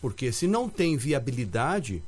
Porque 0.00 0.32
se 0.32 0.48
não 0.48 0.68
tem 0.68 0.96
viabilidade 0.96 2.02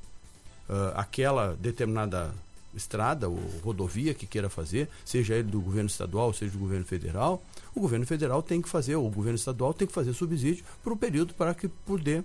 uh, 0.68 0.92
aquela 0.96 1.54
determinada 1.54 2.34
estrada 2.74 3.28
ou 3.28 3.38
rodovia 3.62 4.12
que 4.12 4.26
queira 4.26 4.50
fazer, 4.50 4.88
seja 5.04 5.34
ele 5.34 5.48
do 5.48 5.60
governo 5.60 5.88
estadual, 5.88 6.32
seja 6.32 6.52
do 6.52 6.58
governo 6.58 6.84
federal, 6.84 7.40
o 7.72 7.80
governo 7.80 8.04
federal 8.04 8.42
tem 8.42 8.60
que 8.60 8.68
fazer, 8.68 8.96
ou 8.96 9.06
o 9.06 9.10
governo 9.10 9.36
estadual 9.36 9.72
tem 9.72 9.86
que 9.86 9.94
fazer 9.94 10.12
subsídio 10.12 10.64
por 10.82 10.92
um 10.92 10.96
período 10.96 11.32
para 11.34 11.54
que 11.54 11.68
poder 11.68 12.24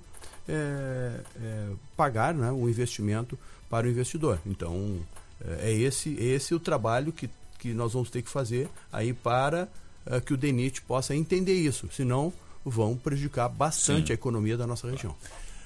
é, 0.50 1.22
é, 1.40 1.68
pagar 1.96 2.34
né, 2.34 2.52
o 2.52 2.68
investimento 2.68 3.38
para 3.70 3.86
o 3.86 3.90
investidor. 3.90 4.40
Então, 4.46 5.00
é, 5.46 5.72
é 5.72 5.74
esse, 5.74 6.18
é 6.20 6.24
esse 6.24 6.54
o 6.54 6.60
trabalho 6.60 7.12
que, 7.12 7.30
que 7.60 7.74
nós 7.74 7.94
vamos 7.94 8.10
ter 8.10 8.22
que 8.22 8.30
fazer 8.30 8.70
aí 8.92 9.14
para 9.14 9.68
é, 10.06 10.20
que 10.20 10.34
o 10.34 10.38
DENIT 10.38 10.82
possa 10.82 11.16
entender 11.16 11.54
isso, 11.54 11.90
senão 11.92 12.34
vão 12.64 12.96
prejudicar 12.96 13.50
bastante 13.50 14.08
Sim. 14.08 14.14
a 14.14 14.16
economia 14.16 14.58
da 14.58 14.68
nossa 14.68 14.90
região. 14.90 15.16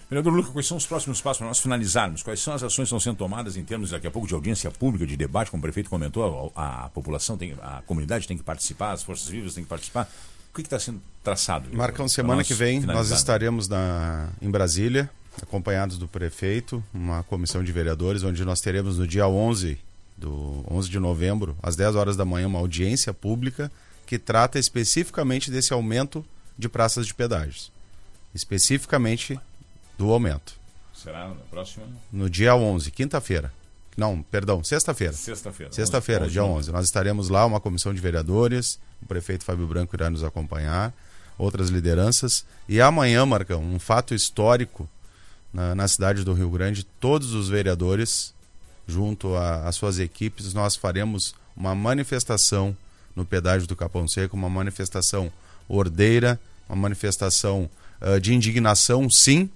Vereador 0.10 0.34
Luca, 0.34 0.52
quais 0.52 0.68
são 0.68 0.78
os 0.78 0.86
próximos 0.86 1.20
passos 1.20 1.40
para 1.40 1.48
nós 1.48 1.60
finalizarmos? 1.60 2.22
Quais 2.22 2.40
são 2.40 2.54
as 2.54 2.62
ações 2.62 2.76
que 2.76 2.84
estão 2.84 3.00
sendo 3.00 3.18
tomadas 3.18 3.58
em 3.58 3.64
termos, 3.64 3.90
daqui 3.90 4.06
a 4.06 4.12
pouco, 4.12 4.28
de 4.28 4.36
audiência 4.36 4.70
pública, 4.70 5.06
de 5.06 5.18
debate, 5.18 5.50
como 5.50 5.60
o 5.60 5.64
prefeito 5.64 5.90
comentou, 5.90 6.54
a, 6.56 6.86
a 6.86 6.90
população, 6.90 7.38
tem, 7.38 7.56
a 7.62 7.82
comunidade 7.88 8.28
tem 8.28 8.38
que 8.38 8.44
participar, 8.44 8.92
as 8.92 9.02
forças 9.02 9.28
vivas 9.28 9.56
têm 9.56 9.64
que 9.64 9.70
participar. 9.70 10.08
O 10.52 10.56
que 10.56 10.62
está 10.62 10.80
sendo 10.80 11.02
traçado? 11.24 11.76
Marcão, 11.76 12.08
semana 12.08 12.44
que 12.44 12.54
vem 12.54 12.80
nós 12.82 13.10
estaremos 13.10 13.68
na, 13.68 14.30
em 14.42 14.50
Brasília, 14.50 15.10
acompanhados 15.42 15.98
do 15.98 16.08
prefeito, 16.08 16.84
uma 16.94 17.24
comissão 17.24 17.64
de 17.64 17.72
vereadores, 17.72 18.24
onde 18.24 18.44
nós 18.44 18.62
teremos 18.62 18.98
no 18.98 19.08
dia 19.08 19.28
11, 19.28 19.78
do 20.18 20.64
11 20.70 20.90
de 20.90 21.00
novembro, 21.00 21.58
às 21.62 21.76
10 21.76 21.96
horas 21.96 22.16
da 22.16 22.26
manhã, 22.26 22.48
uma 22.48 22.60
audiência 22.60 23.14
pública 23.14 23.72
que 24.06 24.20
trata 24.20 24.60
especificamente 24.60 25.50
desse 25.50 25.74
aumento 25.74 26.26
de 26.58 26.70
praças 26.70 27.06
de 27.06 27.14
pedágios. 27.14 27.72
Especificamente 28.34 29.40
do 29.98 30.12
aumento. 30.12 30.56
Será 30.94 31.30
na 31.30 31.36
próxima? 31.36 31.86
No 32.12 32.30
dia 32.30 32.56
11, 32.56 32.92
quinta-feira. 32.92 33.52
Não, 33.98 34.22
perdão, 34.22 34.64
sexta-feira. 34.64 35.14
Sexta-feira. 35.14 35.72
Sexta-feira, 35.72 36.28
dia 36.28 36.44
11. 36.44 36.72
Nós 36.72 36.86
estaremos 36.86 37.30
lá, 37.30 37.46
uma 37.46 37.62
comissão 37.62 37.94
de 37.94 38.02
vereadores, 38.02 38.80
o 39.02 39.06
prefeito 39.06 39.46
Fábio 39.46 39.68
Branco 39.68 39.96
irá 39.96 40.10
nos 40.10 40.24
acompanhar, 40.24 40.94
outras 41.38 41.70
lideranças. 41.70 42.46
E 42.68 42.82
amanhã, 42.82 43.26
Marcão, 43.26 43.64
um 43.64 43.80
fato 43.80 44.14
histórico 44.14 44.90
na, 45.56 45.74
na 45.74 45.88
cidade 45.88 46.26
do 46.26 46.34
Rio 46.34 46.50
Grande, 46.50 46.84
todos 46.84 47.34
os 47.34 47.48
vereadores, 47.48 48.34
junto 48.86 49.34
às 49.38 49.76
suas 49.76 50.00
equipes, 50.00 50.54
nós 50.54 50.76
faremos 50.76 51.34
uma 51.56 51.74
manifestação 51.74 52.76
no 53.16 53.24
pedágio 53.26 53.66
do 53.66 53.76
Capão 53.76 54.06
Seco, 54.06 54.36
uma 54.36 54.50
manifestação 54.50 55.32
ordeira, 55.70 56.38
uma 56.68 56.76
manifestação 56.76 57.70
uh, 58.02 58.20
de 58.20 58.34
indignação, 58.34 59.10
sim, 59.10 59.50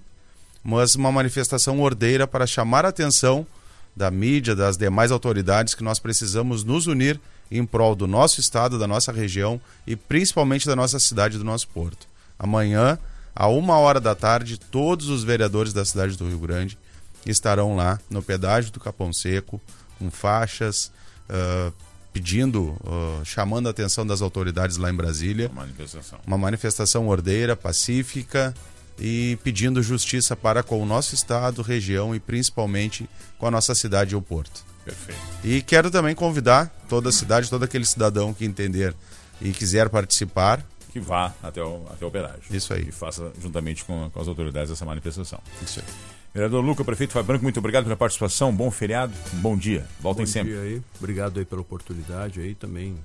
mas 0.64 0.94
uma 0.94 1.12
manifestação 1.12 1.78
ordeira 1.80 2.26
para 2.26 2.46
chamar 2.46 2.86
a 2.86 2.88
atenção 2.88 3.46
da 3.94 4.10
mídia, 4.10 4.56
das 4.56 4.78
demais 4.78 5.12
autoridades, 5.12 5.74
que 5.74 5.84
nós 5.84 5.98
precisamos 5.98 6.64
nos 6.64 6.86
unir 6.86 7.20
em 7.50 7.66
prol 7.66 7.94
do 7.94 8.06
nosso 8.06 8.40
estado, 8.40 8.78
da 8.78 8.86
nossa 8.86 9.12
região 9.12 9.60
e 9.86 9.94
principalmente 9.94 10.66
da 10.66 10.74
nossa 10.74 10.98
cidade, 10.98 11.36
do 11.36 11.44
nosso 11.44 11.68
porto. 11.68 12.06
Amanhã, 12.38 12.98
a 13.40 13.48
uma 13.48 13.78
hora 13.78 13.98
da 13.98 14.14
tarde, 14.14 14.60
todos 14.60 15.08
os 15.08 15.24
vereadores 15.24 15.72
da 15.72 15.82
cidade 15.82 16.14
do 16.14 16.28
Rio 16.28 16.38
Grande 16.38 16.76
estarão 17.24 17.74
lá 17.74 17.98
no 18.10 18.22
pedágio 18.22 18.70
do 18.70 18.78
Capão 18.78 19.14
Seco, 19.14 19.58
com 19.98 20.10
faixas, 20.10 20.92
uh, 21.30 21.72
pedindo, 22.12 22.76
uh, 22.84 23.24
chamando 23.24 23.66
a 23.66 23.70
atenção 23.70 24.06
das 24.06 24.20
autoridades 24.20 24.76
lá 24.76 24.90
em 24.90 24.94
Brasília. 24.94 25.48
Uma 25.48 25.62
manifestação. 25.62 26.18
Uma 26.26 26.36
manifestação 26.36 27.08
ordeira, 27.08 27.56
pacífica 27.56 28.54
e 28.98 29.38
pedindo 29.42 29.82
justiça 29.82 30.36
para 30.36 30.62
com 30.62 30.82
o 30.82 30.84
nosso 30.84 31.14
estado, 31.14 31.62
região 31.62 32.14
e 32.14 32.20
principalmente 32.20 33.08
com 33.38 33.46
a 33.46 33.50
nossa 33.50 33.74
cidade 33.74 34.12
e 34.12 34.16
o 34.16 34.20
Porto. 34.20 34.62
Perfeito. 34.84 35.18
E 35.42 35.62
quero 35.62 35.90
também 35.90 36.14
convidar 36.14 36.66
toda 36.90 37.08
a 37.08 37.12
cidade, 37.12 37.48
todo 37.48 37.62
aquele 37.62 37.86
cidadão 37.86 38.34
que 38.34 38.44
entender 38.44 38.94
e 39.40 39.50
quiser 39.50 39.88
participar. 39.88 40.62
Que 40.90 41.00
vá 41.00 41.34
até 41.42 41.62
o, 41.62 41.86
até 41.90 42.04
o 42.04 42.10
pedágio. 42.10 42.42
Isso 42.50 42.72
aí. 42.74 42.88
E 42.88 42.92
faça 42.92 43.32
juntamente 43.40 43.84
com, 43.84 44.10
com 44.10 44.20
as 44.20 44.28
autoridades 44.28 44.70
essa 44.70 44.84
manifestação. 44.84 45.40
Isso 45.62 45.80
aí. 45.80 45.86
Vereador 46.32 46.64
Luca, 46.64 46.84
prefeito 46.84 47.12
Fábio 47.12 47.26
Branco, 47.26 47.42
muito 47.42 47.58
obrigado 47.58 47.84
pela 47.84 47.96
participação. 47.96 48.54
Bom 48.54 48.70
feriado, 48.70 49.12
bom 49.34 49.56
dia. 49.56 49.86
Voltem 49.98 50.24
Bom 50.24 50.30
sempre. 50.30 50.52
dia 50.52 50.60
aí. 50.60 50.82
Obrigado 50.98 51.38
aí 51.38 51.44
pela 51.44 51.60
oportunidade 51.60 52.40
aí 52.40 52.54
também. 52.54 52.96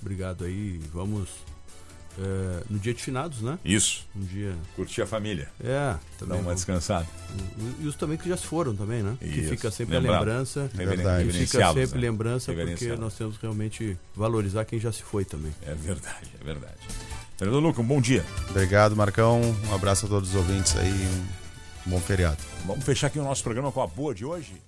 Obrigado 0.00 0.44
aí. 0.44 0.78
Vamos 0.92 1.28
é, 2.20 2.64
no 2.68 2.78
dia 2.78 2.92
de 2.92 3.02
finados, 3.02 3.40
né? 3.42 3.58
Isso. 3.64 4.06
Um 4.14 4.20
dia. 4.20 4.54
Curtir 4.74 5.02
a 5.02 5.06
família. 5.06 5.48
É, 5.60 5.68
Dá 5.68 5.98
também. 6.18 6.40
uma 6.40 6.54
descansada. 6.54 7.06
E 7.80 7.86
os 7.86 7.94
também 7.94 8.18
que 8.18 8.28
já 8.28 8.36
se 8.36 8.44
foram 8.46 8.74
também, 8.74 9.02
né? 9.02 9.16
Que 9.20 9.26
Isso. 9.26 9.50
fica 9.50 9.70
sempre 9.70 9.96
Lembrar. 9.96 10.16
a 10.16 10.18
lembrança. 10.20 10.70
Verdade. 10.74 11.26
Que 11.26 11.32
fica 11.46 11.72
sempre 11.72 12.00
né? 12.00 12.08
lembrança 12.08 12.52
porque 12.52 12.96
nós 12.96 13.14
temos 13.14 13.36
que 13.36 13.42
realmente 13.42 13.96
valorizar 14.16 14.64
quem 14.64 14.80
já 14.80 14.90
se 14.90 15.02
foi 15.02 15.24
também. 15.24 15.52
É 15.62 15.74
verdade, 15.74 16.30
é 16.40 16.44
verdade. 16.44 16.76
Vereador 17.38 17.62
Luca, 17.62 17.80
um 17.80 17.84
bom 17.84 18.00
dia. 18.00 18.24
Obrigado, 18.50 18.96
Marcão. 18.96 19.40
Um 19.70 19.74
abraço 19.74 20.06
a 20.06 20.08
todos 20.08 20.30
os 20.30 20.34
ouvintes 20.34 20.76
aí. 20.76 21.08
Um 21.86 21.90
bom 21.90 22.00
feriado. 22.00 22.38
Vamos 22.66 22.84
fechar 22.84 23.06
aqui 23.06 23.18
o 23.18 23.24
nosso 23.24 23.44
programa 23.44 23.70
com 23.70 23.80
a 23.80 23.86
boa 23.86 24.12
de 24.12 24.24
hoje. 24.24 24.60